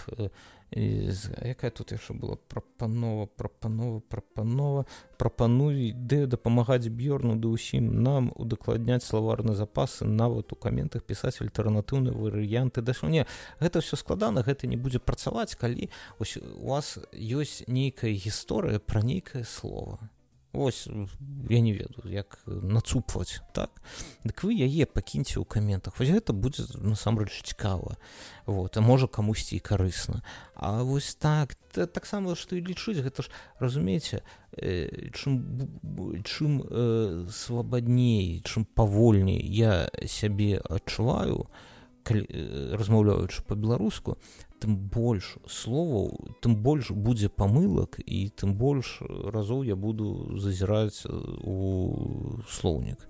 якая 0.72 1.70
тут 1.70 1.92
яшчэ 1.92 2.14
была? 2.14 2.36
Прапанова 2.48 3.26
прапанова 3.26 4.00
прапанова 4.00 4.86
прапануй 5.18 5.90
ідэю 5.90 6.30
дапамагаць 6.30 6.86
б'ёрну 6.86 7.34
да 7.36 7.50
ўсім 7.50 8.02
нам 8.02 8.30
удакладняць 8.36 9.02
словарны 9.02 9.54
запасы 9.58 10.06
нават 10.06 10.52
у 10.52 10.56
каментах 10.56 11.02
пісаць 11.02 11.42
альтэрнатыўныя 11.42 12.14
варыянты. 12.14 12.82
Да 12.82 12.94
не 13.02 13.26
гэта 13.58 13.80
все 13.80 13.96
складана 13.96 14.42
гэта 14.42 14.66
не 14.66 14.76
будзе 14.76 14.98
працаваць 14.98 15.54
калі 15.54 15.90
ось 16.18 16.38
у 16.38 16.70
вас 16.70 16.98
ёсць 17.12 17.66
нейкая 17.66 18.14
гісторыя 18.14 18.78
пра 18.78 19.02
нейкае 19.02 19.44
слово 19.44 19.98
Вось 20.52 20.88
я 21.48 21.60
не 21.60 21.72
ведаю 21.72 22.10
як 22.10 22.42
нацупваць. 22.46 23.40
Так? 23.54 23.70
Дык 24.24 24.42
вы 24.42 24.58
яе 24.58 24.82
пакіньце 24.82 25.38
ў 25.38 25.46
каментах. 25.46 25.94
Вось 25.94 26.10
гэта 26.10 26.34
будзе 26.34 26.66
насамрэч 26.74 27.46
цікава. 27.46 27.94
Вот 28.50 28.76
а 28.76 28.80
можа 28.82 29.06
камусьці 29.06 29.56
і 29.56 29.62
карысна. 29.62 30.26
А 30.54 30.82
вось 30.82 31.14
так 31.14 31.54
таксама 31.70 32.34
што 32.34 32.58
і 32.58 32.66
лічыць 32.66 32.98
гэта 32.98 33.22
ж 33.22 33.30
разумееце 33.62 34.26
э, 34.58 35.14
чым 35.14 35.38
чым 36.26 36.66
э, 36.66 37.26
свабадней 37.30 38.42
чым 38.42 38.66
павольней 38.66 39.38
я 39.38 39.86
сябе 40.02 40.58
адчуваю 40.58 41.46
э, 42.10 42.74
размаўляючы 42.74 43.46
па-беларуску 43.46 44.18
тым 44.60 44.76
больш 44.92 45.36
словаў 45.48 46.34
тым 46.44 46.56
больш 46.64 46.90
будзе 46.92 47.28
памылак 47.28 48.00
і 48.04 48.28
тым 48.36 48.54
больш 48.60 49.00
разоў 49.36 49.64
я 49.64 49.76
буду 49.76 50.36
зазіраць 50.36 51.06
э, 51.06 51.12
у 51.12 52.40
слоўнік 52.48 53.08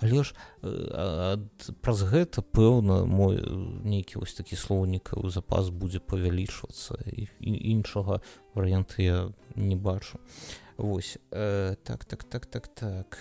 але 0.00 0.22
ж 0.22 0.34
э, 0.62 1.36
праз 1.82 2.02
гэта 2.06 2.42
пэўна 2.42 3.02
мой 3.04 3.42
нейкі 3.82 4.22
вось 4.22 4.34
такі 4.38 4.56
слоўнікаў 4.56 5.30
запас 5.30 5.70
будзе 5.70 5.98
павялічвацца 5.98 6.98
і 7.10 7.26
іншага 7.42 8.22
варыянта 8.54 9.02
я 9.02 9.18
не 9.54 9.76
бачу. 9.76 10.18
Восьось 10.76 11.18
э, 11.30 11.74
так 11.82 12.04
так 12.04 12.24
так 12.24 12.46
так 12.46 12.68
так 12.68 13.18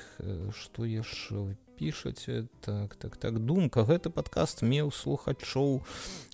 што 0.54 0.86
яшчэ 0.86 1.58
пішаце 1.78 2.48
так 2.62 2.96
так 2.96 3.18
так 3.18 3.40
думка. 3.40 3.86
Гэты 3.86 4.10
падкаст 4.10 4.62
меў 4.62 4.92
слухачоў 4.92 5.82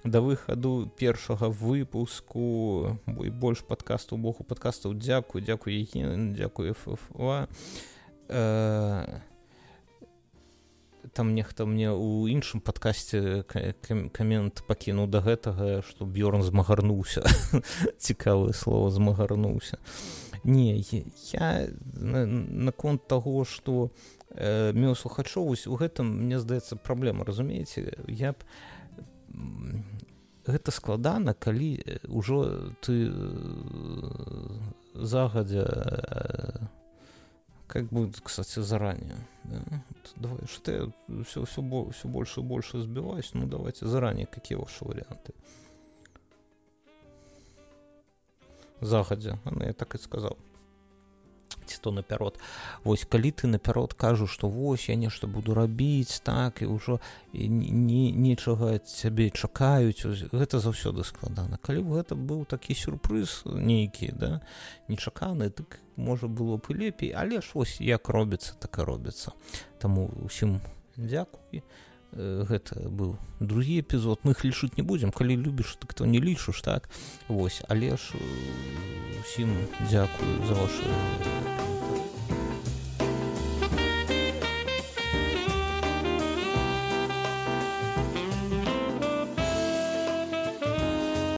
да 0.03 0.21
выхаду 0.21 0.91
першага 0.97 1.49
выпуску. 1.49 2.99
Бо 3.05 3.29
больш 3.29 3.61
падкасту 3.67 4.17
богу 4.17 4.43
падкастаў. 4.43 4.95
Дзякую 4.95 5.43
дзякую 5.43 5.85
дзякую 6.33 6.73
фа 6.73 7.47
э, 8.29 9.19
там 11.13 11.35
нехта 11.35 11.65
мне 11.65 11.91
ў 11.91 12.31
іншым 12.31 12.63
падкасці 12.63 13.43
камент 14.15 14.63
пакінуў 14.67 15.09
да 15.11 15.19
гэтага 15.19 15.83
што 15.83 16.07
б'ёрн 16.07 16.41
змагарнуўся. 16.41 17.27
Цікавае 18.05 18.53
слово 18.55 18.89
змагарнуўся. 18.89 19.77
Не 20.43 20.79
я 21.31 21.67
наконт 21.95 23.07
таго 23.07 23.43
што 23.43 23.91
э, 23.91 24.22
меў 24.35 24.95
слухачоў 24.97 25.53
у 25.53 25.75
гэтым 25.77 26.09
мне 26.25 26.39
здаецца 26.39 26.75
праблема 26.75 27.25
разумееце? 27.25 27.93
Я 28.07 28.33
б 28.33 28.41
гэта 30.45 30.71
складана 30.71 31.33
калі 31.33 31.79
ўжо 32.07 32.73
ты 32.83 33.07
загадзя 34.93 36.69
как 37.67 37.87
будет 37.89 38.19
кстати 38.21 38.59
заранее 38.59 39.17
да? 39.45 39.61
давай 40.15 40.45
что 40.47 40.61
ты 40.61 41.23
все 41.23 41.45
все 41.45 41.61
все 41.91 42.07
больше 42.07 42.39
и 42.39 42.43
больше 42.43 42.81
сбиваюсь 42.81 43.31
ну 43.33 43.47
давайте 43.47 43.87
заранее 43.87 44.27
какие 44.27 44.57
ваши 44.57 44.83
варианты? 44.85 45.33
Загадзя 48.81 49.39
она 49.45 49.65
я 49.65 49.73
так 49.73 49.95
и 49.95 49.97
сказал 49.97 50.37
ці 51.63 51.77
то 51.81 51.91
наперод 51.91 52.39
вось 52.83 53.05
калі 53.09 53.31
ты 53.31 53.47
наперод 53.47 53.93
кажу 53.93 54.27
что 54.27 54.49
вось 54.49 54.89
я 54.89 54.95
нешта 54.95 55.27
буду 55.27 55.53
рабіць 55.53 56.19
так 56.23 56.61
і 56.61 56.69
ўжо 56.69 56.99
нічога 57.33 58.79
цябе 58.79 59.29
чакаюць 59.29 60.05
гэта 60.31 60.59
заўсёды 60.59 61.03
складана. 61.03 61.57
Калі 61.57 61.83
б 61.83 61.99
гэта 61.99 62.15
быў 62.15 62.45
такі 62.45 62.75
сюрпрыз 62.75 63.43
нейкі 63.45 64.11
да 64.13 64.41
нечаканы 64.87 65.49
так 65.49 65.79
можа 65.95 66.27
было 66.27 66.57
б 66.57 66.69
і 66.69 66.73
лепей. 66.73 67.11
Але 67.11 67.41
ж 67.41 67.51
вось 67.53 67.81
як 67.81 68.09
робіцца 68.09 68.53
так 68.59 68.77
і 68.79 68.83
робіцца. 68.83 69.31
Таму 69.79 70.11
усім 70.25 70.61
дзякуй. 70.97 71.41
і 71.51 71.61
гэта 72.15 72.89
быў 72.89 73.17
другі 73.39 73.79
эпізод 73.81 74.19
мы 74.23 74.31
их 74.31 74.43
лічыць 74.45 74.77
не 74.77 74.83
будзем 74.83 75.11
калі 75.11 75.35
любіш 75.35 75.77
ты 75.79 75.87
хто 75.89 76.05
не 76.05 76.19
лічыш 76.19 76.61
так? 76.61 76.89
Вось 77.27 77.61
але 77.67 77.97
ж 77.97 78.15
усім 79.21 79.55
дзякую 79.89 80.45
за 80.47 80.53
вашу 80.53 81.62